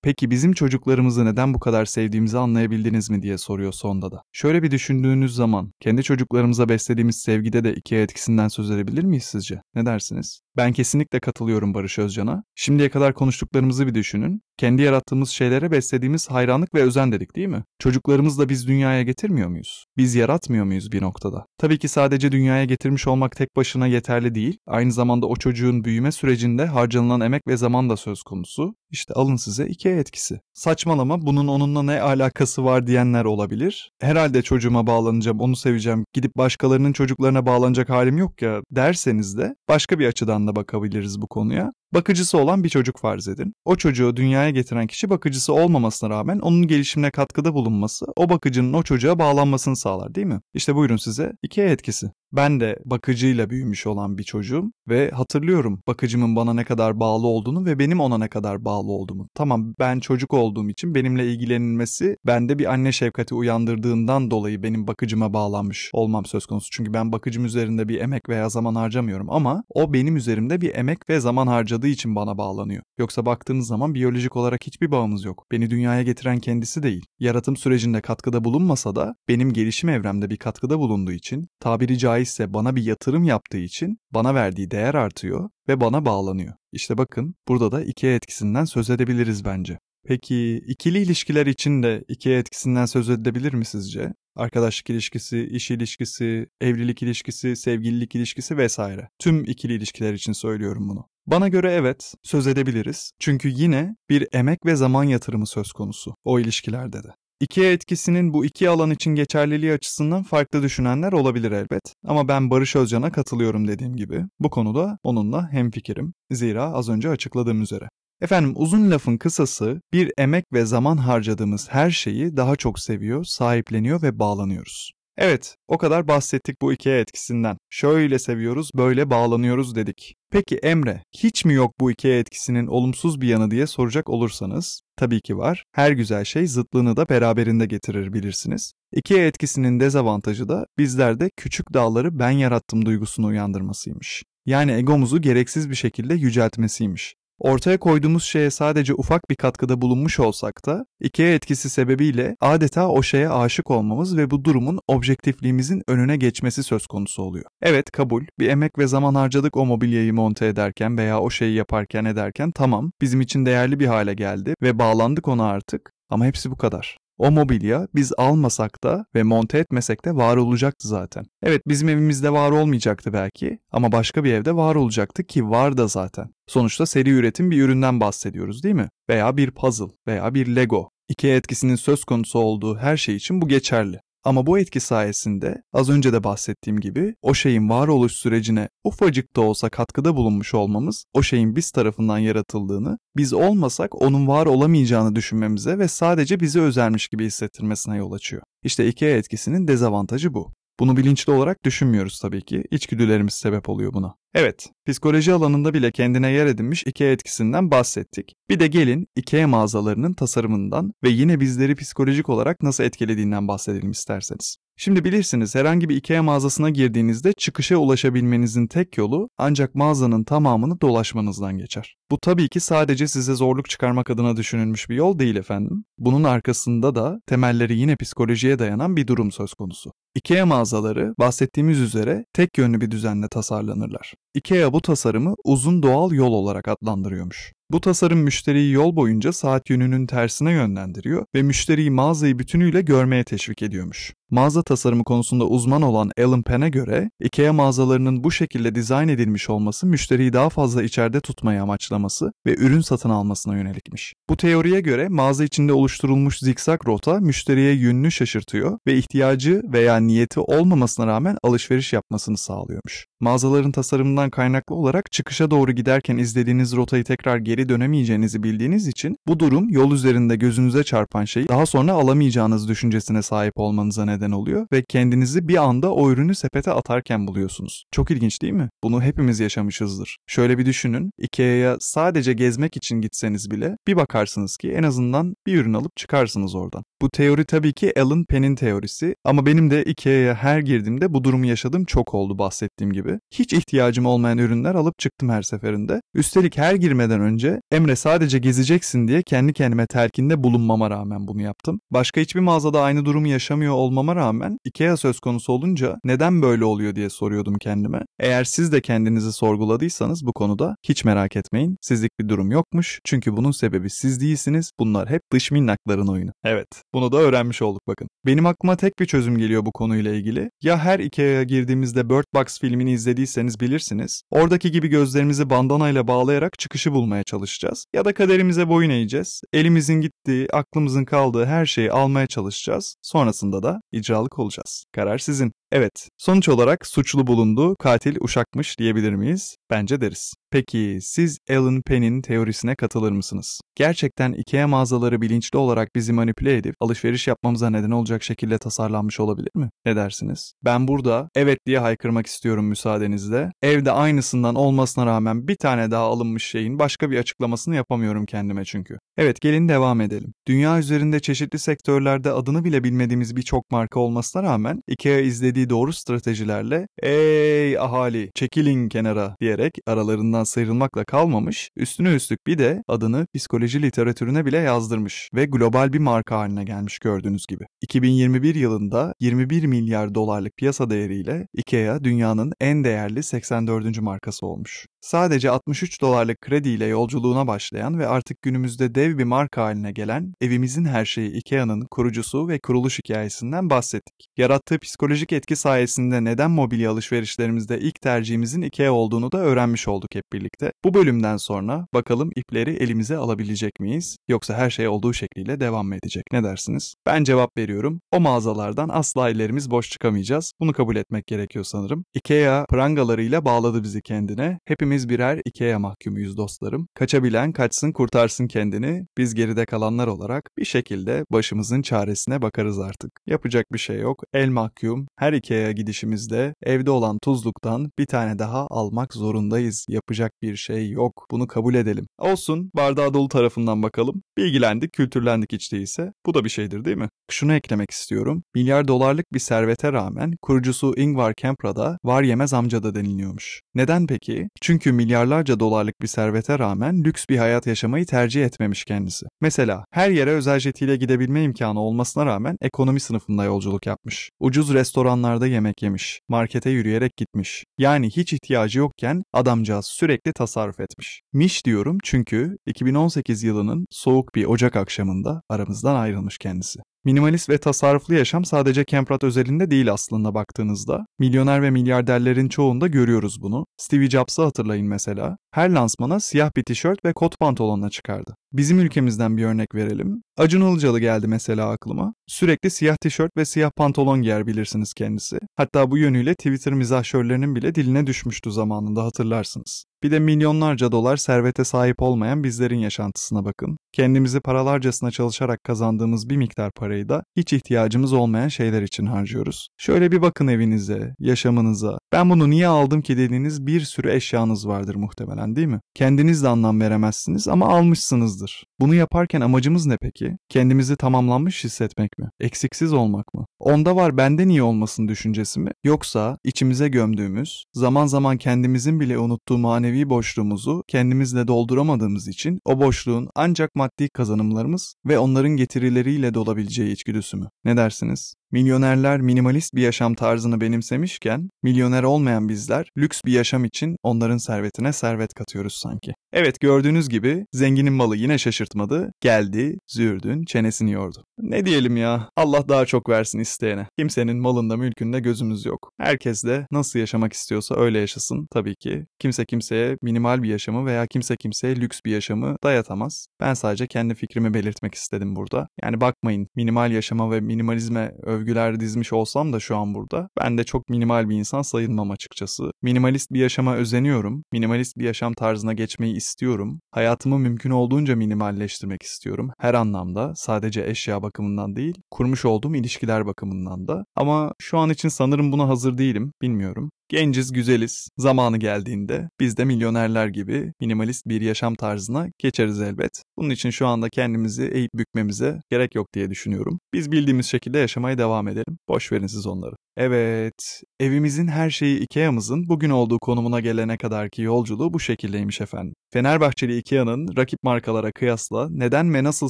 Peki 0.02 0.32
bizim 0.32 0.54
çocuklarımızı 0.54 1.26
neden 1.26 1.54
bu 1.54 1.60
kadar 1.60 1.86
sevdiğimizi 1.86 2.38
anlayabildiniz 2.38 3.10
mi 3.10 3.22
diye 3.22 3.38
soruyor 3.38 3.72
sonda 3.72 4.12
da. 4.12 4.24
Şöyle 4.32 4.64
bir 4.64 4.72
düşündüğünüz 4.72 5.36
zaman 5.36 5.72
kendi 5.80 6.04
çocuklarımıza 6.04 6.70
beslediğimiz 6.70 7.22
sevgide 7.22 7.64
de 7.64 7.74
iki 7.74 7.96
etkisinden 7.96 8.48
söz 8.48 8.72
edebilir 8.72 9.04
miyiz 9.04 9.24
sizce? 9.24 9.62
Ne 9.76 9.86
dersiniz? 9.86 10.42
Ben 10.58 10.74
kesinlikle 10.74 11.20
katılıyorum 11.20 11.74
Barış 11.74 12.00
Özcan'a. 12.00 12.44
Şimdiye 12.56 12.90
kadar 12.90 13.14
konuştuklarımızı 13.14 13.88
bir 13.88 13.94
düşünün. 13.94 14.42
Kendi 14.58 14.82
yarattığımız 14.82 15.30
şeylere 15.30 15.72
beslediğimiz 15.72 16.32
hayranlık 16.32 16.74
ve 16.74 16.82
özen 16.82 17.12
dedik 17.12 17.36
değil 17.36 17.48
mi? 17.48 17.64
Çocuklarımızla 17.80 18.50
biz 18.50 18.68
dünyaya 18.68 19.04
getirmiyor 19.04 19.48
muyuz? 19.48 19.86
Biz 19.98 20.16
yaratmıyor 20.16 20.66
muyuz 20.66 20.92
bir 20.92 21.02
noktada? 21.02 21.46
Tabii 21.58 21.80
ki 21.80 21.88
sadece 21.88 22.32
dünyaya 22.32 22.66
getirmiş 22.66 23.08
olmak 23.08 23.36
tek 23.36 23.56
başına 23.56 23.88
yeterli 23.88 24.36
değil. 24.36 24.58
Aynı 24.68 24.92
zamanda 24.92 25.26
o 25.26 25.36
çocuğun 25.36 25.84
büyüme 25.84 26.12
sürecinde 26.12 26.66
harcanılan 26.66 27.22
emek 27.22 27.48
ve 27.48 27.58
zaman 27.58 27.90
da 27.90 27.98
söz 27.98 28.24
konusu. 28.24 28.76
İşte 28.92 29.14
alın 29.14 29.36
size 29.42 29.68
iki 29.68 29.90
etkisi. 29.90 30.40
Saçmalama 30.54 31.22
bunun 31.22 31.48
onunla 31.48 31.84
ne 31.84 32.02
alakası 32.02 32.66
var 32.66 32.88
diyenler 32.88 33.26
olabilir. 33.26 33.92
Herhalde 34.02 34.42
çocuğuma 34.42 34.88
bağlanacağım, 34.88 35.40
onu 35.40 35.56
seveceğim, 35.56 36.06
gidip 36.14 36.38
başkalarının 36.38 36.94
çocuklarına 36.94 37.46
bağlanacak 37.46 37.90
halim 37.90 38.18
yok 38.18 38.42
ya 38.42 38.62
derseniz 38.72 39.38
de 39.38 39.56
başka 39.70 40.00
bir 40.00 40.08
açıdan 40.08 40.48
da 40.48 40.56
bakabiliriz 40.56 41.22
bu 41.22 41.28
konuya. 41.28 41.72
Bakıcısı 41.94 42.38
olan 42.38 42.64
bir 42.64 42.70
çocuk 42.70 42.98
farz 43.00 43.28
edin. 43.28 43.54
O 43.66 43.76
çocuğu 43.76 44.16
dünyaya 44.16 44.50
getiren 44.50 44.88
kişi 44.88 45.10
bakıcısı 45.10 45.54
olmamasına 45.54 46.10
rağmen 46.10 46.40
onun 46.40 46.68
gelişimine 46.68 47.12
katkıda 47.12 47.54
bulunması 47.54 48.06
o 48.16 48.30
bakıcının 48.30 48.74
o 48.74 48.84
çocuğa 48.84 49.20
bağlanmasını 49.20 49.76
sağlar 49.76 50.16
değil 50.16 50.28
mi? 50.28 50.40
İşte 50.54 50.76
buyurun 50.76 50.98
size 50.98 51.32
iki 51.44 51.62
etkisi. 51.62 52.12
Ben 52.34 52.60
de 52.60 52.80
bakıcıyla 52.86 53.50
büyümüş 53.50 53.88
olan 53.88 54.18
bir 54.18 54.24
çocuğum 54.24 54.72
ve 54.90 55.12
hatırlıyorum 55.12 55.82
bakıcımın 55.88 56.36
bana 56.36 56.54
ne 56.54 56.64
kadar 56.64 57.00
bağlı 57.00 57.28
olduğunu 57.28 57.66
ve 57.66 57.80
benim 57.80 58.00
ona 58.00 58.18
ne 58.18 58.28
kadar 58.28 58.66
bağlı 58.66 58.92
olduğumu. 58.92 59.28
Tamam 59.36 59.74
ben 59.80 60.00
çocuk 60.00 60.34
olduğum 60.34 60.70
için 60.70 60.96
benimle 60.96 61.32
ilgilenilmesi 61.32 62.18
bende 62.28 62.60
bir 62.60 62.74
anne 62.74 62.92
şefkati 62.92 63.36
uyandırdığından 63.36 64.32
dolayı 64.32 64.64
benim 64.64 64.88
bakıcıma 64.88 65.34
bağlanmış 65.34 65.90
olmam 65.94 66.26
söz 66.26 66.46
konusu. 66.46 66.70
Çünkü 66.72 66.94
ben 66.94 67.12
bakıcım 67.12 67.46
üzerinde 67.46 67.90
bir 67.90 68.00
emek 68.00 68.30
veya 68.30 68.50
zaman 68.50 68.76
harcamıyorum 68.76 69.30
ama 69.30 69.64
o 69.70 69.94
benim 69.94 70.16
üzerimde 70.16 70.62
bir 70.62 70.76
emek 70.76 71.10
ve 71.10 71.20
zaman 71.20 71.48
harcadığı 71.48 71.88
için 71.88 72.16
bana 72.16 72.38
bağlanıyor. 72.38 72.84
Yoksa 72.98 73.26
baktığınız 73.26 73.68
zaman 73.68 73.94
biyolojik 73.94 74.36
olarak 74.36 74.68
hiçbir 74.68 74.92
bağımız 74.92 75.26
yok. 75.26 75.46
Beni 75.52 75.70
dünyaya 75.70 76.04
getiren 76.04 76.40
kendisi 76.40 76.84
değil. 76.84 77.06
Yaratım 77.20 77.58
sürecinde 77.58 78.02
katkıda 78.02 78.44
bulunmasa 78.44 78.96
da 78.96 79.16
benim 79.28 79.54
gelişim 79.54 79.90
evremde 79.90 80.30
bir 80.30 80.38
katkıda 80.38 80.80
bulunduğu 80.80 81.12
için 81.12 81.48
tabiri 81.60 81.98
caizse 81.98 82.21
caizse 82.22 82.54
bana 82.54 82.76
bir 82.76 82.84
yatırım 82.84 83.24
yaptığı 83.24 83.58
için 83.58 83.98
bana 84.12 84.36
verdiği 84.36 84.72
değer 84.72 84.94
artıyor 84.94 85.50
ve 85.68 85.82
bana 85.82 86.06
bağlanıyor. 86.06 86.54
İşte 86.72 86.98
bakın 86.98 87.36
burada 87.48 87.72
da 87.72 87.84
iki 87.84 88.08
etkisinden 88.08 88.66
söz 88.66 88.90
edebiliriz 88.90 89.46
bence. 89.46 89.80
Peki 90.06 90.62
ikili 90.68 91.00
ilişkiler 91.00 91.46
için 91.46 91.84
de 91.84 92.04
iki 92.08 92.32
etkisinden 92.32 92.86
söz 92.86 93.10
edebilir 93.10 93.54
mi 93.54 93.66
sizce? 93.66 94.14
Arkadaşlık 94.36 94.90
ilişkisi, 94.90 95.44
iş 95.44 95.72
ilişkisi, 95.72 96.48
evlilik 96.62 97.04
ilişkisi, 97.04 97.56
sevgililik 97.56 98.16
ilişkisi 98.16 98.58
vesaire. 98.58 99.10
Tüm 99.20 99.46
ikili 99.46 99.74
ilişkiler 99.74 100.14
için 100.14 100.34
söylüyorum 100.34 100.90
bunu. 100.90 101.06
Bana 101.28 101.48
göre 101.48 101.72
evet, 101.72 102.14
söz 102.24 102.48
edebiliriz. 102.48 103.12
Çünkü 103.20 103.50
yine 103.50 103.96
bir 104.10 104.28
emek 104.32 104.66
ve 104.66 104.76
zaman 104.76 105.04
yatırımı 105.04 105.48
söz 105.48 105.72
konusu 105.72 106.16
o 106.24 106.40
ilişkilerde 106.40 107.04
de. 107.04 107.10
IKEA 107.42 107.72
etkisinin 107.72 108.34
bu 108.34 108.46
iki 108.46 108.70
alan 108.70 108.92
için 108.92 109.16
geçerliliği 109.16 109.72
açısından 109.72 110.24
farklı 110.24 110.64
düşünenler 110.64 111.12
olabilir 111.12 111.52
elbet. 111.52 111.96
Ama 112.08 112.28
ben 112.28 112.50
Barış 112.50 112.76
Özcan'a 112.76 113.12
katılıyorum 113.12 113.68
dediğim 113.68 113.96
gibi. 113.96 114.26
Bu 114.40 114.50
konuda 114.50 114.98
onunla 115.04 115.52
hemfikirim. 115.52 116.14
Zira 116.32 116.64
az 116.64 116.90
önce 116.90 117.10
açıkladığım 117.10 117.62
üzere. 117.62 117.90
Efendim 118.22 118.54
uzun 118.56 118.92
lafın 118.92 119.18
kısası 119.18 119.82
bir 119.94 120.12
emek 120.18 120.46
ve 120.54 120.66
zaman 120.66 120.98
harcadığımız 120.98 121.68
her 121.70 121.92
şeyi 121.92 122.38
daha 122.38 122.56
çok 122.56 122.80
seviyor, 122.80 123.24
sahipleniyor 123.24 124.02
ve 124.02 124.20
bağlanıyoruz. 124.20 124.92
Evet, 125.18 125.56
o 125.68 125.78
kadar 125.78 126.08
bahsettik 126.08 126.62
bu 126.62 126.74
IKEA 126.74 127.00
etkisinden. 127.00 127.58
Şöyle 127.70 128.20
seviyoruz, 128.20 128.70
böyle 128.76 129.10
bağlanıyoruz 129.10 129.76
dedik. 129.76 130.16
Peki 130.32 130.58
Emre, 130.58 131.04
hiç 131.16 131.46
mi 131.46 131.54
yok 131.54 131.74
bu 131.80 131.92
IKEA 131.92 132.20
etkisinin 132.20 132.68
olumsuz 132.68 133.22
bir 133.22 133.28
yanı 133.28 133.52
diye 133.52 133.68
soracak 133.68 134.10
olursanız, 134.10 134.82
tabii 134.96 135.22
ki 135.22 135.38
var. 135.38 135.64
Her 135.72 135.92
güzel 135.92 136.26
şey 136.26 136.48
zıtlığını 136.48 136.98
da 136.98 137.10
beraberinde 137.10 137.66
getirir 137.66 138.14
bilirsiniz. 138.14 138.74
IKEA 138.94 139.26
etkisinin 139.28 139.80
dezavantajı 139.80 140.50
da 140.50 140.66
bizlerde 140.78 141.30
küçük 141.38 141.74
dağları 141.74 142.20
ben 142.20 142.32
yarattım 142.32 142.86
duygusunu 142.86 143.28
uyandırmasıymış. 143.28 144.24
Yani 144.46 144.72
egomuzu 144.72 145.22
gereksiz 145.22 145.70
bir 145.70 145.76
şekilde 145.76 146.14
yüceltmesiymiş. 146.14 147.16
Ortaya 147.42 147.80
koyduğumuz 147.80 148.24
şeye 148.24 148.52
sadece 148.52 148.94
ufak 148.94 149.30
bir 149.30 149.36
katkıda 149.36 149.82
bulunmuş 149.82 150.20
olsak 150.20 150.66
da 150.66 150.86
IKEA 151.00 151.34
etkisi 151.34 151.70
sebebiyle 151.70 152.36
adeta 152.40 152.88
o 152.88 153.04
şeye 153.04 153.30
aşık 153.30 153.72
olmamız 153.72 154.18
ve 154.18 154.32
bu 154.32 154.46
durumun 154.46 154.80
objektifliğimizin 154.88 155.82
önüne 155.88 156.18
geçmesi 156.18 156.64
söz 156.64 156.88
konusu 156.88 157.24
oluyor. 157.24 157.46
Evet 157.62 157.92
kabul, 157.92 158.24
bir 158.40 158.50
emek 158.50 158.78
ve 158.78 158.88
zaman 158.88 159.16
harcadık 159.16 159.58
o 159.58 159.66
mobilyayı 159.66 160.14
monte 160.14 160.46
ederken 160.46 160.98
veya 160.98 161.20
o 161.20 161.30
şeyi 161.30 161.56
yaparken 161.56 162.06
ederken 162.06 162.52
tamam 162.52 162.92
bizim 163.02 163.22
için 163.22 163.46
değerli 163.46 163.80
bir 163.80 163.88
hale 163.88 164.14
geldi 164.14 164.56
ve 164.62 164.80
bağlandık 164.80 165.28
ona 165.28 165.46
artık 165.46 165.94
ama 166.10 166.26
hepsi 166.26 166.52
bu 166.52 166.58
kadar. 166.58 166.98
O 167.22 167.32
mobilya 167.32 167.88
biz 167.96 168.14
almasak 168.18 168.84
da 168.84 169.06
ve 169.16 169.24
monte 169.24 169.58
etmesek 169.58 170.06
de 170.06 170.16
var 170.16 170.38
olacaktı 170.38 170.88
zaten. 170.88 171.26
Evet 171.44 171.62
bizim 171.68 171.90
evimizde 171.90 172.34
var 172.34 172.52
olmayacaktı 172.52 173.14
belki 173.14 173.60
ama 173.72 173.92
başka 173.92 174.24
bir 174.24 174.34
evde 174.34 174.56
var 174.56 174.76
olacaktı 174.76 175.24
ki 175.24 175.50
var 175.50 175.78
da 175.78 175.88
zaten. 175.88 176.30
Sonuçta 176.48 176.86
seri 176.86 177.10
üretim 177.10 177.52
bir 177.52 177.62
üründen 177.62 178.00
bahsediyoruz 178.00 178.64
değil 178.64 178.76
mi? 178.76 178.90
Veya 179.10 179.38
bir 179.38 179.52
puzzle 179.52 179.94
veya 180.08 180.34
bir 180.34 180.56
Lego. 180.56 180.90
IKEA 181.10 181.36
etkisinin 181.36 181.76
söz 181.76 182.04
konusu 182.04 182.40
olduğu 182.40 182.78
her 182.78 182.98
şey 182.98 183.16
için 183.16 183.42
bu 183.42 183.48
geçerli. 183.48 184.00
Ama 184.24 184.46
bu 184.46 184.60
etki 184.60 184.80
sayesinde 184.80 185.64
az 185.74 185.90
önce 185.90 186.14
de 186.14 186.24
bahsettiğim 186.24 186.80
gibi 186.80 187.16
o 187.22 187.34
şeyin 187.34 187.70
varoluş 187.70 188.12
sürecine 188.12 188.70
ufacık 188.84 189.36
da 189.36 189.42
olsa 189.42 189.70
katkıda 189.70 190.16
bulunmuş 190.16 190.54
olmamız 190.54 191.06
o 191.14 191.24
şeyin 191.24 191.56
biz 191.56 191.72
tarafından 191.72 192.18
yaratıldığını, 192.18 192.98
biz 193.18 193.34
olmasak 193.34 194.02
onun 194.02 194.28
var 194.28 194.46
olamayacağını 194.46 195.16
düşünmemize 195.16 195.80
ve 195.80 195.88
sadece 195.88 196.40
bizi 196.40 196.62
özelmiş 196.62 197.08
gibi 197.08 197.26
hissettirmesine 197.26 197.98
yol 197.98 198.12
açıyor. 198.12 198.44
İşte 198.64 198.88
IKEA 198.88 199.18
etkisinin 199.18 199.68
dezavantajı 199.68 200.34
bu. 200.34 200.54
Bunu 200.82 200.98
bilinçli 200.98 201.34
olarak 201.34 201.66
düşünmüyoruz 201.66 202.20
tabii 202.20 202.42
ki. 202.42 202.64
İçgüdülerimiz 202.72 203.34
sebep 203.34 203.70
oluyor 203.70 203.94
buna. 203.94 204.16
Evet, 204.34 204.70
psikoloji 204.88 205.34
alanında 205.34 205.74
bile 205.74 205.92
kendine 205.92 206.32
yer 206.32 206.46
edinmiş 206.46 206.84
IKEA 206.84 207.12
etkisinden 207.12 207.72
bahsettik. 207.72 208.36
Bir 208.50 208.60
de 208.60 208.68
gelin 208.68 209.08
IKEA 209.16 209.48
mağazalarının 209.48 210.14
tasarımından 210.14 210.94
ve 211.04 211.10
yine 211.10 211.40
bizleri 211.40 211.76
psikolojik 211.76 212.30
olarak 212.30 212.64
nasıl 212.64 212.84
etkilediğinden 212.84 213.48
bahsedelim 213.48 213.92
isterseniz. 213.92 214.58
Şimdi 214.78 215.06
bilirsiniz 215.06 215.56
herhangi 215.56 215.90
bir 215.90 215.96
IKEA 215.96 216.24
mağazasına 216.24 216.70
girdiğinizde 216.70 217.34
çıkışa 217.34 217.78
ulaşabilmenizin 217.78 218.68
tek 218.68 218.98
yolu 218.98 219.30
ancak 219.38 219.76
mağazanın 219.76 220.24
tamamını 220.24 220.82
dolaşmanızdan 220.82 221.58
geçer. 221.58 221.96
Bu 222.12 222.18
tabii 222.20 222.50
ki 222.50 222.60
sadece 222.60 223.08
size 223.08 223.34
zorluk 223.34 223.70
çıkarmak 223.70 224.10
adına 224.10 224.38
düşünülmüş 224.38 224.90
bir 224.90 224.96
yol 224.96 225.20
değil 225.20 225.36
efendim. 225.36 225.84
Bunun 225.98 226.24
arkasında 226.24 226.96
da 226.96 227.22
temelleri 227.28 227.78
yine 227.78 227.96
psikolojiye 227.96 228.60
dayanan 228.60 228.96
bir 228.96 229.08
durum 229.08 229.32
söz 229.32 229.54
konusu. 229.54 229.92
IKEA 230.16 230.46
mağazaları 230.46 231.14
bahsettiğimiz 231.20 231.80
üzere 231.80 232.26
tek 232.34 232.58
yönlü 232.58 232.82
bir 232.82 232.92
düzenle 232.92 233.28
tasarlanırlar. 233.28 234.14
IKEA 234.34 234.74
bu 234.74 234.82
tasarımı 234.82 235.36
uzun 235.44 235.84
doğal 235.84 236.12
yol 236.12 236.34
olarak 236.34 236.68
adlandırıyormuş. 236.68 237.54
Bu 237.72 237.82
tasarım 237.82 238.20
müşteriyi 238.20 238.74
yol 238.74 238.96
boyunca 238.96 239.34
saat 239.34 239.70
yönünün 239.70 240.08
tersine 240.08 240.52
yönlendiriyor 240.52 241.26
ve 241.36 241.42
müşteriyi 241.42 241.92
mağazayı 241.92 242.40
bütünüyle 242.40 242.82
görmeye 242.82 243.24
teşvik 243.24 243.62
ediyormuş. 243.62 244.14
Mağaza 244.30 244.64
tasarımı 244.64 245.04
konusunda 245.04 245.46
uzman 245.46 245.82
olan 245.82 246.12
Alan 246.24 246.44
Penn'e 246.44 246.70
göre 246.70 247.10
IKEA 247.20 247.54
mağazalarının 247.54 248.24
bu 248.24 248.32
şekilde 248.32 248.76
dizayn 248.76 249.08
edilmiş 249.08 249.50
olması 249.50 249.88
müşteriyi 249.88 250.34
daha 250.34 250.50
fazla 250.50 250.84
içeride 250.84 251.22
tutmayı 251.22 251.62
amaçlaması 251.62 252.32
ve 252.46 252.56
ürün 252.56 252.82
satın 252.82 253.10
almasına 253.10 253.58
yönelikmiş. 253.58 254.14
Bu 254.30 254.38
teoriye 254.38 254.82
göre 254.82 255.08
mağaza 255.10 255.44
içinde 255.44 255.74
oluşturulmuş 255.74 256.40
zikzak 256.40 256.88
rota 256.88 257.20
müşteriye 257.20 257.74
yönünü 257.74 258.12
şaşırtıyor 258.12 258.78
ve 258.88 258.98
ihtiyacı 258.98 259.62
veya 259.74 259.98
niyeti 260.08 260.40
olmamasına 260.40 261.08
rağmen 261.08 261.38
alışveriş 261.44 261.94
yapmasını 261.94 262.38
sağlıyormuş. 262.38 263.08
Mağazaların 263.20 263.72
tasarımından 263.72 264.30
kaynaklı 264.30 264.76
olarak 264.76 265.12
çıkışa 265.12 265.52
doğru 265.52 265.72
giderken 265.72 266.18
izlediğiniz 266.18 266.76
rotayı 266.76 267.04
tekrar 267.04 267.38
geri 267.38 267.70
dönemeyeceğinizi 267.70 268.44
bildiğiniz 268.44 268.88
için 268.88 269.16
bu 269.28 269.40
durum 269.40 269.70
yol 269.70 269.92
üzerinde 269.92 270.36
gözünüze 270.36 270.84
çarpan 270.84 271.26
şeyi 271.26 271.48
daha 271.48 271.66
sonra 271.66 271.92
alamayacağınız 271.92 272.68
düşüncesine 272.68 273.22
sahip 273.22 273.54
olmanıza 273.56 274.06
neden 274.06 274.32
oluyor 274.32 274.68
ve 274.72 274.84
kendinizi 274.90 275.48
bir 275.48 275.64
anda 275.64 275.94
o 275.94 276.12
ürünü 276.12 276.36
sepete 276.36 276.72
atarken 276.72 277.28
buluyorsunuz. 277.28 277.86
Çok 277.92 278.12
ilginç 278.12 278.42
değil 278.42 278.54
mi? 278.54 278.70
Bunu 278.84 279.02
hepimiz 279.02 279.40
yaşamışızdır. 279.40 280.18
Şöyle 280.28 280.58
bir 280.58 280.66
düşünün, 280.66 281.12
Ikea'ya 281.18 281.78
sadece 281.80 282.34
gezmek 282.34 282.78
için 282.78 283.02
gitseniz 283.02 283.52
bile 283.52 283.78
bir 283.88 283.96
bakarsınız 283.96 284.58
ki 284.58 284.72
en 284.72 284.84
azından 284.84 285.36
bir 285.48 285.58
ürün 285.58 285.74
alıp 285.74 285.98
çıkarsınız 285.98 286.56
oradan. 286.56 286.84
Bu 287.02 287.10
teori 287.10 287.46
tabii 287.46 287.74
ki 287.74 287.94
Alan 288.00 288.26
Penn'in 288.26 288.56
teorisi 288.56 289.16
ama 289.24 289.46
benim 289.46 289.72
de 289.72 289.84
Ikea'ya 289.84 290.36
her 290.36 290.60
girdiğimde 290.60 291.14
bu 291.14 291.24
durumu 291.24 291.46
yaşadığım 291.46 291.86
çok 291.86 292.14
oldu 292.14 292.38
bahsettiğim 292.38 292.94
gibi. 292.94 293.20
Hiç 293.32 293.54
ihtiyacım 293.54 294.06
olmayan 294.06 294.38
ürünler 294.38 294.76
alıp 294.76 295.00
çıktım 295.00 295.30
her 295.30 295.42
seferinde. 295.42 296.02
Üstelik 296.14 296.58
her 296.58 296.76
girmeden 296.76 297.22
önce 297.22 297.62
Emre 297.72 297.96
sadece 297.96 298.40
gezeceksin 298.40 299.08
diye 299.08 299.24
kendi 299.24 299.54
kendime 299.54 299.88
telkinde 299.88 300.44
bulunmama 300.44 300.90
rağmen 300.90 301.28
bunu 301.28 301.42
yaptım. 301.42 301.80
Başka 301.92 302.22
hiçbir 302.22 302.40
mağazada 302.40 302.82
aynı 302.82 303.06
durumu 303.06 303.28
yaşamıyor 303.28 303.74
olmama 303.74 304.16
rağmen 304.16 304.58
Ikea 304.66 304.98
söz 304.98 305.20
konusu 305.20 305.54
olunca 305.54 305.98
neden 306.04 306.42
böyle 306.42 306.66
oluyor 306.66 306.96
diye 306.96 307.10
soruyordum 307.10 307.56
kendime. 307.58 308.02
Eğer 308.20 308.44
siz 308.44 308.72
de 308.72 308.82
kendinizi 308.82 309.34
sorguladıysanız 309.34 310.26
bu 310.26 310.34
konuda 310.34 310.76
hiç 310.84 311.06
merak 311.06 311.36
etmeyin. 311.36 311.78
Sizlik 311.82 312.12
bir 312.20 312.30
durum 312.30 312.52
yokmuş. 312.52 313.00
Çünkü 313.04 313.38
bunun 313.38 313.52
sebebi 313.52 313.90
siz 313.90 314.22
değilsiniz. 314.22 314.72
Bunlar 314.80 315.10
hep 315.10 315.22
dış 315.32 315.52
minnakların 315.52 316.08
oyunu. 316.08 316.32
Evet, 316.44 316.68
bunu 316.94 317.12
da 317.12 317.18
öğrenmiş 317.18 317.62
olduk 317.62 317.82
bakın. 317.88 318.08
Benim 318.26 318.46
aklıma 318.46 318.76
tek 318.76 319.00
bir 319.00 319.06
çözüm 319.06 319.38
geliyor 319.38 319.66
bu 319.66 319.72
konuyla 319.72 320.14
ilgili. 320.14 320.50
Ya 320.62 320.78
her 320.78 321.00
Ikea'ya 321.00 321.44
girdiğimizde 321.44 322.10
Bird 322.10 322.26
Box 322.34 322.60
filmini 322.60 322.92
izlediyseniz 322.92 323.60
bilirsiniz. 323.60 324.22
Oradaki 324.32 324.72
gibi 324.72 324.88
gözlerimizi 324.88 325.50
bandanayla 325.50 326.08
bağlayarak 326.08 326.60
çıkışı 326.60 326.92
bulmaya 326.92 327.24
çalışacağız. 327.24 327.86
Ya 327.94 328.06
da 328.06 328.14
kaderimize 328.14 328.68
boyun 328.70 328.90
eğeceğiz. 328.90 329.42
Elimizin 329.54 330.02
gittiği, 330.02 330.48
aklımızın 330.54 331.06
kaldığı 331.06 331.46
her 331.46 331.66
şeyi 331.66 331.92
almaya 331.92 332.28
çalışacağız. 332.28 332.96
Sonrasında 333.02 333.64
da 333.64 333.82
icralık 333.92 334.40
olacağız. 334.40 334.86
Karar 334.92 335.18
sizin. 335.18 335.52
Evet, 335.72 336.10
sonuç 336.18 336.50
olarak 336.50 336.88
suçlu 336.88 337.28
bulundu, 337.28 337.76
katil 337.76 338.18
uşakmış 338.22 338.80
diyebilir 338.80 339.14
miyiz? 339.14 339.56
Bence 339.70 340.02
deriz. 340.02 340.34
Peki 340.52 341.00
siz 341.02 341.38
Alan 341.50 341.82
Penn'in 341.82 342.22
teorisine 342.22 342.76
katılır 342.76 343.12
mısınız? 343.12 343.62
Gerçekten 343.76 344.34
IKEA 344.34 344.68
mağazaları 344.68 345.22
bilinçli 345.22 345.58
olarak 345.58 345.96
bizi 345.96 346.14
manipüle 346.14 346.58
edip 346.58 346.76
alışveriş 346.80 347.28
yapmamıza 347.28 347.70
neden 347.70 347.92
olacak 347.92 348.24
şekilde 348.24 348.58
tasarlanmış 348.58 349.20
olabilir 349.20 349.52
mi? 349.56 349.70
Ne 349.86 349.96
dersiniz? 349.96 350.54
Ben 350.66 350.88
burada 350.88 351.30
evet 351.36 351.60
diye 351.66 351.80
haykırmak 351.80 352.28
istiyorum 352.28 352.66
müsaadenizle. 352.66 353.52
Evde 353.62 353.92
aynısından 353.92 354.56
olmasına 354.56 355.06
rağmen 355.06 355.48
bir 355.48 355.56
tane 355.56 355.92
daha 355.92 356.04
alınmış 356.04 356.44
şeyin 356.44 356.80
başka 356.80 357.12
bir 357.12 357.18
açıklamasını 357.18 357.76
yapamıyorum 357.76 358.26
kendime 358.26 358.66
çünkü. 358.66 358.98
Evet 359.18 359.42
gelin 359.42 359.70
devam 359.70 360.02
edelim. 360.02 360.34
Dünya 360.48 360.80
üzerinde 360.80 361.20
çeşitli 361.20 361.60
sektörlerde 361.60 362.32
adını 362.32 362.64
bile 362.64 362.84
bilmediğimiz 362.84 363.36
birçok 363.36 363.72
marka 363.72 364.00
olmasına 364.00 364.44
rağmen 364.44 364.82
IKEA 364.88 365.20
izlediği 365.20 365.61
doğru 365.70 365.94
stratejilerle 365.94 366.88
''Ey 367.04 367.80
ahali 367.80 368.32
çekilin 368.36 368.90
kenara'' 368.90 369.36
diyerek 369.42 369.74
aralarından 369.88 370.44
sıyrılmakla 370.44 371.06
kalmamış, 371.06 371.70
üstüne 371.76 372.16
üstlük 372.16 372.48
bir 372.48 372.58
de 372.58 372.84
adını 372.88 373.28
psikoloji 373.36 373.82
literatürüne 373.82 374.46
bile 374.46 374.58
yazdırmış 374.58 375.30
ve 375.36 375.46
global 375.46 375.94
bir 375.94 376.00
marka 376.00 376.38
haline 376.38 376.64
gelmiş 376.64 377.00
gördüğünüz 377.00 377.46
gibi. 377.48 377.64
2021 377.82 378.56
yılında 378.56 379.14
21 379.20 379.64
milyar 379.64 380.16
dolarlık 380.16 380.58
piyasa 380.58 380.90
değeriyle 380.90 381.48
IKEA 381.54 382.04
dünyanın 382.04 382.54
en 382.60 382.84
değerli 382.84 383.24
84. 383.24 384.02
markası 384.02 384.46
olmuş. 384.46 384.86
Sadece 385.02 385.50
63 385.52 386.02
dolarlık 386.02 386.42
krediyle 386.42 386.86
yolculuğuna 386.86 387.48
başlayan 387.48 388.00
ve 388.00 388.08
artık 388.08 388.42
günümüzde 388.42 388.96
dev 388.96 389.18
bir 389.18 389.24
marka 389.24 389.64
haline 389.64 389.92
gelen 389.92 390.34
evimizin 390.42 390.86
her 390.86 391.06
şeyi 391.06 391.32
IKEA'nın 391.32 391.88
kurucusu 391.92 392.48
ve 392.48 392.60
kuruluş 392.60 393.00
hikayesinden 393.00 393.70
bahsettik. 393.70 394.28
Yarattığı 394.38 394.80
psikolojik 394.80 395.34
etki 395.34 395.56
sayesinde 395.56 396.24
neden 396.24 396.52
mobilya 396.52 396.92
alışverişlerimizde 396.92 397.80
ilk 397.80 398.02
tercihimizin 398.02 398.62
IKEA 398.62 398.92
olduğunu 398.92 399.32
da 399.32 399.38
öğrenmiş 399.38 399.88
olduk 399.88 400.16
hep 400.16 400.24
birlikte. 400.34 400.72
Bu 400.84 400.94
bölümden 400.94 401.38
sonra 401.38 401.88
bakalım 401.94 402.30
ipleri 402.36 402.72
elimize 402.72 403.18
alabilecek 403.18 403.80
miyiz 403.80 404.18
yoksa 404.28 404.54
her 404.54 404.70
şey 404.70 404.88
olduğu 404.88 405.14
şekliyle 405.14 405.60
devam 405.60 405.88
mı 405.88 405.96
edecek 405.96 406.24
ne 406.32 406.44
dersiniz? 406.44 406.96
Ben 407.06 407.24
cevap 407.24 407.58
veriyorum. 407.58 408.02
O 408.12 408.20
mağazalardan 408.20 408.90
asla 408.90 409.30
ellerimiz 409.30 409.72
boş 409.72 409.90
çıkamayacağız. 409.90 410.54
Bunu 410.60 410.74
kabul 410.74 410.96
etmek 410.96 411.28
gerekiyor 411.28 411.66
sanırım. 411.66 412.06
IKEA 412.14 412.66
prangalarıyla 412.70 413.46
bağladı 413.46 413.84
bizi 413.84 414.02
kendine. 414.02 414.60
Hepimiz 414.66 414.91
birer 414.92 415.42
IKEA 415.46 415.80
mahkumuyuz 415.80 416.38
dostlarım. 416.38 416.88
Kaçabilen 416.94 417.52
kaçsın 417.52 417.92
kurtarsın 417.92 418.48
kendini. 418.48 419.06
Biz 419.18 419.36
geride 419.36 419.66
kalanlar 419.66 420.08
olarak 420.08 420.50
bir 420.58 420.66
şekilde 420.66 421.26
başımızın 421.30 421.82
çaresine 421.82 422.42
bakarız 422.42 422.80
artık. 422.80 423.12
Yapacak 423.28 423.66
bir 423.74 423.78
şey 423.78 424.00
yok. 424.00 424.24
El 424.34 424.50
mahkum. 424.50 425.08
Her 425.18 425.34
Ikea'ya 425.34 425.72
gidişimizde 425.72 426.54
evde 426.64 426.92
olan 426.92 427.18
tuzluktan 427.20 427.92
bir 428.00 428.06
tane 428.06 428.40
daha 428.40 428.68
almak 428.70 429.14
zorundayız. 429.14 429.86
Yapacak 429.90 430.32
bir 430.42 430.56
şey 430.56 430.90
yok. 430.90 431.26
Bunu 431.32 431.48
kabul 431.48 431.76
edelim. 431.76 432.08
Olsun 432.18 432.72
bardağı 432.76 433.14
dolu 433.14 433.28
tarafından 433.28 433.84
bakalım. 433.84 434.24
Bilgilendik, 434.38 434.94
kültürlendik 434.94 435.52
hiç 435.54 435.72
değilse. 435.74 436.14
Bu 436.26 436.34
da 436.34 436.44
bir 436.44 436.50
şeydir 436.50 436.86
değil 436.86 436.98
mi? 436.98 437.10
Şunu 437.32 437.54
eklemek 437.54 437.92
istiyorum. 437.92 438.44
Milyar 438.56 438.88
dolarlık 438.88 439.34
bir 439.34 439.40
servete 439.40 439.94
rağmen 439.94 440.34
kurucusu 440.42 440.94
Ingvar 440.98 441.34
Kamprad 441.36 441.72
var 442.04 442.24
yemez 442.24 442.54
amca 442.54 442.84
da 442.84 442.96
deniliyormuş. 442.96 443.62
Neden 443.76 444.08
peki? 444.08 444.50
Çünkü 444.62 444.81
milyarlarca 444.90 445.60
dolarlık 445.60 446.02
bir 446.02 446.08
servete 446.08 446.60
rağmen 446.60 447.04
lüks 447.04 447.26
bir 447.30 447.38
hayat 447.38 447.68
yaşamayı 447.68 448.06
tercih 448.06 448.46
etmemiş 448.46 448.84
kendisi. 448.86 449.26
Mesela 449.42 449.86
her 449.92 450.10
yere 450.10 450.32
özel 450.32 450.60
jetiyle 450.60 450.96
gidebilme 450.96 451.44
imkanı 451.44 451.80
olmasına 451.80 452.26
rağmen 452.26 452.58
ekonomi 452.62 453.00
sınıfında 453.00 453.44
yolculuk 453.44 453.86
yapmış. 453.86 454.30
Ucuz 454.40 454.74
restoranlarda 454.74 455.48
yemek 455.48 455.82
yemiş. 455.82 456.20
Markete 456.30 456.70
yürüyerek 456.70 457.18
gitmiş. 457.18 457.64
Yani 457.78 458.10
hiç 458.10 458.34
ihtiyacı 458.34 458.80
yokken 458.80 459.24
adamcağız 459.34 459.86
sürekli 459.86 460.34
tasarruf 460.34 460.80
etmiş. 460.80 461.22
Miş 461.34 461.66
diyorum 461.66 461.98
çünkü 462.04 462.58
2018 462.66 463.44
yılının 463.44 463.86
soğuk 463.90 464.36
bir 464.36 464.46
Ocak 464.46 464.76
akşamında 464.76 465.42
aramızdan 465.50 465.96
ayrılmış 465.96 466.38
kendisi. 466.38 466.80
Minimalist 467.06 467.50
ve 467.50 467.58
tasarruflu 467.58 468.14
yaşam 468.14 468.46
sadece 468.46 468.86
Kemprat 468.86 469.24
özelinde 469.24 469.72
değil 469.72 469.92
aslında 469.92 470.34
baktığınızda. 470.34 471.06
Milyoner 471.20 471.62
ve 471.62 471.70
milyarderlerin 471.70 472.50
çoğunda 472.50 472.88
görüyoruz 472.88 473.42
bunu. 473.42 473.66
Steve 473.78 474.10
Jobs'ı 474.10 474.42
hatırlayın 474.42 474.88
mesela. 474.88 475.38
Her 475.52 475.70
lansmana 475.70 476.20
siyah 476.20 476.52
bir 476.56 476.64
tişört 476.64 477.06
ve 477.06 477.14
kot 477.14 477.40
pantolonla 477.40 477.90
çıkardı. 477.90 478.36
Bizim 478.54 478.80
ülkemizden 478.80 479.38
bir 479.38 479.46
örnek 479.46 479.76
verelim. 479.76 480.22
Acun 480.38 480.62
Ilıcalı 480.62 481.00
geldi 481.00 481.28
mesela 481.28 481.70
aklıma. 481.70 482.14
Sürekli 482.28 482.70
siyah 482.70 482.96
tişört 482.98 483.38
ve 483.38 483.46
siyah 483.46 483.72
pantolon 483.76 484.22
giyer 484.22 484.48
bilirsiniz 484.48 484.94
kendisi. 484.94 485.40
Hatta 485.56 485.92
bu 485.92 485.98
yönüyle 485.98 486.36
Twitter 486.36 486.74
mizahşörlerinin 486.74 487.56
bile 487.56 487.76
diline 487.76 488.08
düşmüştü 488.08 488.52
zamanında 488.52 489.04
hatırlarsınız. 489.04 489.86
Bir 490.04 490.12
de 490.12 490.20
milyonlarca 490.20 490.92
dolar 490.92 491.18
servete 491.18 491.64
sahip 491.64 492.02
olmayan 492.02 492.44
bizlerin 492.44 492.80
yaşantısına 492.80 493.46
bakın. 493.46 493.78
Kendimizi 493.94 494.40
paralarcasına 494.40 495.12
çalışarak 495.12 495.64
kazandığımız 495.64 496.30
bir 496.30 496.38
miktar 496.38 496.72
parayı 496.72 497.10
da 497.10 497.24
hiç 497.38 497.54
ihtiyacımız 497.54 498.14
olmayan 498.14 498.48
şeyler 498.48 498.82
için 498.82 499.06
harcıyoruz. 499.06 499.68
Şöyle 499.78 500.12
bir 500.12 500.22
bakın 500.22 500.48
evinize, 500.48 501.14
yaşamınıza. 501.20 501.98
Ben 502.12 502.30
bunu 502.30 502.50
niye 502.50 502.68
aldım 502.68 503.02
ki 503.02 503.18
dediğiniz 503.18 503.66
bir 503.66 503.82
sürü 503.82 504.12
eşyanız 504.12 504.68
vardır 504.68 504.96
muhtemelen 504.96 505.56
değil 505.56 505.68
mi? 505.68 505.80
Kendiniz 505.94 506.44
de 506.44 506.48
anlam 506.48 506.82
veremezsiniz 506.82 507.48
ama 507.48 507.68
almışsınızdır. 507.68 508.64
Bunu 508.80 508.96
yaparken 508.96 509.42
amacımız 509.42 509.86
ne 509.86 509.98
peki? 510.02 510.38
Kendimizi 510.50 510.96
tamamlanmış 510.96 511.64
hissetmek 511.64 512.18
mi? 512.18 512.30
Eksiksiz 512.40 512.94
olmak 512.94 513.34
mı? 513.34 513.46
Onda 513.60 513.96
var 513.96 514.18
bende 514.18 514.48
niye 514.48 514.64
olmasın 514.64 515.08
düşüncesi 515.08 515.60
mi? 515.60 515.72
Yoksa 515.84 516.38
içimize 516.44 516.88
gömdüğümüz, 516.88 517.64
zaman 517.74 518.06
zaman 518.06 518.38
kendimizin 518.38 519.00
bile 519.00 519.18
unuttuğu 519.18 519.58
manevi 519.58 519.91
boşluğumuzu 520.10 520.84
kendimizle 520.88 521.48
dolduramadığımız 521.48 522.28
için 522.28 522.60
o 522.66 522.80
boşluğun 522.82 523.30
ancak 523.36 523.76
maddi 523.76 524.10
kazanımlarımız 524.10 524.96
ve 525.06 525.20
onların 525.20 525.52
getirileriyle 525.52 526.34
dolabileceği 526.34 526.92
içgüdüsü 526.92 527.38
mü? 527.38 527.50
Ne 527.66 527.78
dersiniz? 527.78 528.36
Milyonerler 528.54 529.22
minimalist 529.22 529.76
bir 529.76 529.82
yaşam 529.82 530.16
tarzını 530.16 530.62
benimsemişken, 530.62 531.50
milyoner 531.64 532.04
olmayan 532.04 532.50
bizler 532.50 532.86
lüks 532.98 533.22
bir 533.26 533.32
yaşam 533.32 533.66
için 533.66 533.96
onların 534.04 534.38
servetine 534.38 534.94
servet 534.94 535.34
katıyoruz 535.34 535.74
sanki. 535.74 536.14
Evet 536.34 536.60
gördüğünüz 536.60 537.10
gibi 537.10 537.46
zenginin 537.52 537.94
malı 537.94 538.16
yine 538.16 538.38
şaşırtmadı, 538.38 539.12
geldi, 539.22 539.78
zürdün, 539.88 540.44
çenesini 540.44 540.92
yordu. 540.92 541.24
Ne 541.40 541.66
diyelim 541.66 541.98
ya, 541.98 542.30
Allah 542.38 542.70
daha 542.70 542.86
çok 542.86 543.10
versin 543.10 543.40
isteyene. 543.40 543.88
Kimsenin 543.98 544.38
malında 544.42 544.78
mülkünde 544.78 545.20
gözümüz 545.20 545.66
yok. 545.66 545.90
Herkes 546.00 546.44
de 546.44 546.66
nasıl 546.72 547.00
yaşamak 547.00 547.34
istiyorsa 547.34 547.76
öyle 547.76 548.00
yaşasın 548.00 548.48
tabii 548.52 548.76
ki. 548.76 549.06
Kimse 549.20 549.46
kimseye 549.46 549.98
minimal 550.02 550.44
bir 550.44 550.50
yaşamı 550.50 550.86
veya 550.86 551.08
kimse 551.08 551.36
kimseye 551.38 551.76
lüks 551.76 552.00
bir 552.06 552.12
yaşamı 552.12 552.56
dayatamaz. 552.64 553.26
Ben 553.40 553.54
sadece 553.54 553.88
kendi 553.88 554.16
fikrimi 554.16 554.54
belirtmek 554.54 554.96
istedim 554.96 555.36
burada. 555.36 555.68
Yani 555.84 556.02
bakmayın 556.02 556.48
minimal 556.56 556.92
yaşama 556.92 557.32
ve 557.32 557.40
minimalizme 557.40 558.12
öv 558.24 558.41
övgüler 558.42 558.80
dizmiş 558.80 559.14
olsam 559.14 559.54
da 559.54 559.60
şu 559.60 559.78
an 559.78 559.94
burada 559.94 560.30
ben 560.40 560.58
de 560.58 560.64
çok 560.64 560.90
minimal 560.90 561.30
bir 561.30 561.36
insan 561.36 561.62
sayılmam 561.62 562.12
açıkçası. 562.12 562.72
Minimalist 562.82 563.32
bir 563.32 563.40
yaşama 563.40 563.76
özeniyorum. 563.76 564.44
Minimalist 564.52 564.98
bir 564.98 565.06
yaşam 565.06 565.34
tarzına 565.34 565.74
geçmeyi 565.74 566.16
istiyorum. 566.16 566.80
Hayatımı 566.92 567.40
mümkün 567.40 567.72
olduğunca 567.72 568.16
minimalleştirmek 568.16 569.04
istiyorum. 569.04 569.52
Her 569.60 569.74
anlamda 569.74 570.34
sadece 570.36 570.84
eşya 570.86 571.24
bakımından 571.24 571.76
değil, 571.76 571.96
kurmuş 572.12 572.46
olduğum 572.46 572.76
ilişkiler 572.76 573.26
bakımından 573.26 573.88
da. 573.88 574.06
Ama 574.16 574.54
şu 574.60 574.78
an 574.78 574.90
için 574.90 575.10
sanırım 575.10 575.52
buna 575.52 575.68
hazır 575.68 575.98
değilim. 575.98 576.32
Bilmiyorum. 576.42 576.92
Genciz, 577.12 577.52
güzeliz. 577.52 578.10
Zamanı 578.18 578.58
geldiğinde 578.58 579.30
biz 579.40 579.58
de 579.58 579.66
milyonerler 579.66 580.28
gibi 580.28 580.74
minimalist 580.80 581.26
bir 581.26 581.42
yaşam 581.42 581.76
tarzına 581.76 582.28
geçeriz 582.38 582.82
elbet. 582.82 583.24
Bunun 583.38 583.50
için 583.50 583.70
şu 583.70 583.88
anda 583.88 584.10
kendimizi 584.10 584.64
eğip 584.64 584.92
bükmemize 584.94 585.62
gerek 585.70 585.96
yok 585.96 586.14
diye 586.14 586.30
düşünüyorum. 586.30 586.80
Biz 586.94 587.12
bildiğimiz 587.12 587.46
şekilde 587.46 587.78
yaşamaya 587.78 588.18
devam 588.18 588.48
edelim. 588.48 588.78
Boş 588.88 589.12
verin 589.12 589.28
siz 589.28 589.48
onları. 589.48 589.76
Evet, 589.98 590.82
evimizin 591.00 591.48
her 591.48 591.70
şeyi 591.70 592.00
Ikea'mızın 592.00 592.70
bugün 592.70 592.90
olduğu 592.90 593.20
konumuna 593.20 593.60
gelene 593.60 593.98
kadarki 593.98 594.42
yolculuğu 594.42 594.94
bu 594.94 595.00
şekildeymiş 595.00 595.62
efendim. 595.62 595.94
Fenerbahçeli 596.14 596.78
Ikea'nın 596.78 597.38
rakip 597.38 597.64
markalara 597.64 598.12
kıyasla 598.12 598.68
neden 598.70 599.14
ve 599.14 599.24
nasıl 599.24 599.50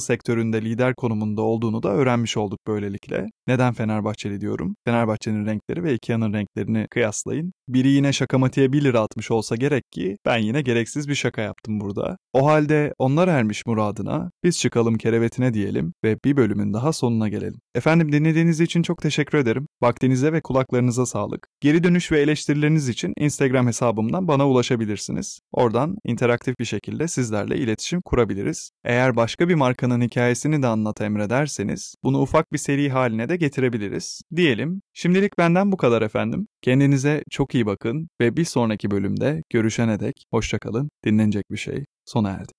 sektöründe 0.00 0.62
lider 0.62 0.94
konumunda 0.94 1.42
olduğunu 1.42 1.82
da 1.82 1.88
öğrenmiş 1.88 2.36
olduk 2.36 2.58
böylelikle. 2.66 3.26
Neden 3.46 3.74
Fenerbahçeli 3.74 4.40
diyorum? 4.40 4.74
Fenerbahçe'nin 4.84 5.46
renkleri 5.46 5.82
ve 5.84 5.94
Ikea'nın 5.94 6.32
renklerini 6.32 6.86
kıyaslayın. 6.90 7.52
Biri 7.72 7.88
yine 7.88 8.12
şakamatiğe 8.12 8.72
1 8.72 8.84
lira 8.84 9.00
atmış 9.00 9.30
olsa 9.30 9.56
gerek 9.56 9.92
ki 9.92 10.16
ben 10.26 10.38
yine 10.38 10.62
gereksiz 10.62 11.08
bir 11.08 11.14
şaka 11.14 11.42
yaptım 11.42 11.80
burada. 11.80 12.18
O 12.32 12.46
halde 12.46 12.94
onlar 12.98 13.28
ermiş 13.28 13.66
muradına, 13.66 14.30
biz 14.44 14.58
çıkalım 14.58 14.98
kerevetine 14.98 15.54
diyelim 15.54 15.92
ve 16.04 16.16
bir 16.24 16.36
bölümün 16.36 16.72
daha 16.72 16.92
sonuna 16.92 17.28
gelelim. 17.28 17.60
Efendim 17.74 18.12
dinlediğiniz 18.12 18.60
için 18.60 18.82
çok 18.82 19.02
teşekkür 19.02 19.38
ederim. 19.38 19.66
Vaktinize 19.82 20.32
ve 20.32 20.40
kulaklarınıza 20.40 21.06
sağlık. 21.06 21.48
Geri 21.60 21.84
dönüş 21.84 22.12
ve 22.12 22.20
eleştirileriniz 22.20 22.88
için 22.88 23.12
Instagram 23.18 23.66
hesabımdan 23.66 24.28
bana 24.28 24.48
ulaşabilirsiniz. 24.48 25.40
Oradan 25.52 25.96
interaktif 26.04 26.58
bir 26.58 26.64
şekilde 26.64 27.08
sizlerle 27.08 27.56
iletişim 27.56 28.00
kurabiliriz. 28.00 28.70
Eğer 28.84 29.16
başka 29.16 29.48
bir 29.48 29.54
markanın 29.54 30.00
hikayesini 30.00 30.62
de 30.62 30.66
anlat 30.66 31.00
emrederseniz 31.00 31.94
bunu 32.04 32.20
ufak 32.20 32.52
bir 32.52 32.58
seri 32.58 32.90
haline 32.90 33.28
de 33.28 33.36
getirebiliriz. 33.36 34.22
Diyelim. 34.36 34.82
Şimdilik 34.94 35.38
benden 35.38 35.72
bu 35.72 35.76
kadar 35.76 36.02
efendim. 36.02 36.46
Kendinize 36.62 37.22
çok 37.30 37.54
iyi 37.54 37.61
bakın 37.66 38.08
ve 38.20 38.36
bir 38.36 38.44
sonraki 38.44 38.90
bölümde 38.90 39.42
görüşene 39.50 40.00
dek 40.00 40.24
hoşçakalın. 40.30 40.90
Dinlenecek 41.04 41.50
bir 41.50 41.56
şey 41.56 41.84
sona 42.04 42.30
erdi. 42.30 42.52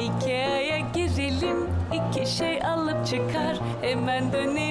Ikea'ya 0.00 0.78
girelim, 0.78 1.58
iki 1.92 2.30
şey 2.30 2.62
alıp 2.62 3.06
çıkar. 3.06 3.60
Hemen 3.82 4.32
yeniledim. 4.32 4.63